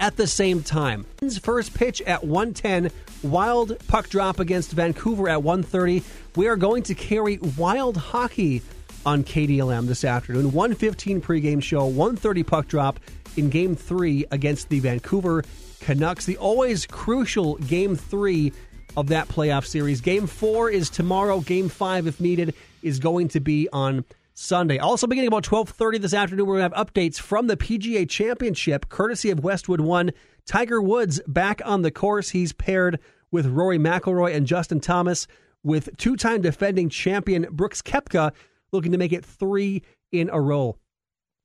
at 0.00 0.16
the 0.16 0.26
same 0.26 0.62
time. 0.62 1.06
First 1.42 1.74
pitch 1.74 2.02
at 2.02 2.24
110, 2.24 2.90
wild 3.22 3.78
puck 3.88 4.08
drop 4.08 4.40
against 4.40 4.72
Vancouver 4.72 5.28
at 5.28 5.42
130. 5.42 6.02
We 6.36 6.48
are 6.48 6.56
going 6.56 6.82
to 6.84 6.94
carry 6.94 7.38
wild 7.38 7.96
hockey 7.96 8.62
on 9.04 9.24
KDLM 9.24 9.86
this 9.86 10.04
afternoon. 10.04 10.52
115 10.52 11.20
pregame 11.20 11.62
show, 11.62 11.86
130 11.86 12.42
puck 12.42 12.66
drop 12.66 13.00
in 13.36 13.50
game 13.50 13.76
three 13.76 14.26
against 14.30 14.68
the 14.68 14.80
Vancouver 14.80 15.44
Canucks. 15.80 16.26
The 16.26 16.36
always 16.38 16.86
crucial 16.86 17.56
game 17.56 17.96
three 17.96 18.52
of 18.96 19.08
that 19.08 19.28
playoff 19.28 19.66
series. 19.66 20.00
Game 20.00 20.26
four 20.26 20.70
is 20.70 20.90
tomorrow. 20.90 21.40
Game 21.40 21.68
five, 21.68 22.06
if 22.06 22.20
needed, 22.20 22.54
is 22.82 22.98
going 22.98 23.28
to 23.28 23.40
be 23.40 23.68
on 23.72 24.04
Sunday. 24.38 24.76
Also, 24.76 25.06
beginning 25.06 25.28
about 25.28 25.44
12:30 25.44 25.98
this 25.98 26.12
afternoon, 26.12 26.46
we're 26.46 26.58
going 26.58 26.70
to 26.70 26.76
have 26.76 26.86
updates 26.86 27.18
from 27.18 27.46
the 27.46 27.56
PGA 27.56 28.08
Championship, 28.08 28.90
courtesy 28.90 29.30
of 29.30 29.42
Westwood 29.42 29.80
One. 29.80 30.12
Tiger 30.44 30.80
Woods 30.80 31.20
back 31.26 31.62
on 31.64 31.80
the 31.80 31.90
course. 31.90 32.28
He's 32.28 32.52
paired 32.52 33.00
with 33.32 33.46
Rory 33.46 33.78
McIlroy 33.78 34.34
and 34.34 34.46
Justin 34.46 34.78
Thomas, 34.78 35.26
with 35.64 35.88
two-time 35.96 36.42
defending 36.42 36.90
champion 36.90 37.46
Brooks 37.50 37.80
Koepka 37.80 38.32
looking 38.72 38.92
to 38.92 38.98
make 38.98 39.12
it 39.12 39.24
three 39.24 39.82
in 40.12 40.28
a 40.30 40.40
row 40.40 40.76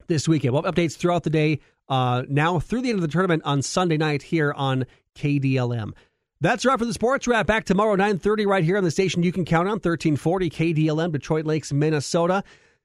this 0.07 0.27
weekend. 0.27 0.53
We'll 0.53 0.63
have 0.63 0.75
updates 0.75 0.97
throughout 0.97 1.23
the 1.23 1.29
day. 1.29 1.61
Uh, 1.87 2.23
now 2.27 2.59
through 2.59 2.81
the 2.81 2.89
end 2.89 2.97
of 2.97 3.03
the 3.03 3.07
tournament 3.07 3.41
on 3.45 3.61
Sunday 3.61 3.97
night 3.97 4.21
here 4.21 4.51
on 4.51 4.85
KDLM. 5.15 5.93
That's 6.41 6.65
right 6.65 6.77
for 6.77 6.85
the 6.85 6.93
sports 6.93 7.25
wrap. 7.25 7.47
Back 7.47 7.63
tomorrow, 7.63 7.95
9.30 7.95 8.45
right 8.47 8.63
here 8.63 8.77
on 8.77 8.83
the 8.83 8.91
station 8.91 9.23
you 9.23 9.31
can 9.31 9.45
count 9.45 9.67
on, 9.67 9.73
1340 9.75 10.49
KDLM, 10.49 11.11
Detroit 11.13 11.45
Lakes, 11.45 11.71
Minnesota. 11.71 12.43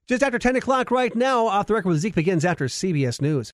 Just 0.09 0.23
after 0.23 0.38
10 0.38 0.55
o'clock 0.55 0.92
right 0.92 1.14
now, 1.16 1.49
off 1.49 1.66
the 1.66 1.75
record 1.75 1.88
with 1.88 1.99
Zeke 1.99 2.14
begins 2.14 2.45
after 2.45 2.66
CBS 2.66 3.21
News. 3.21 3.51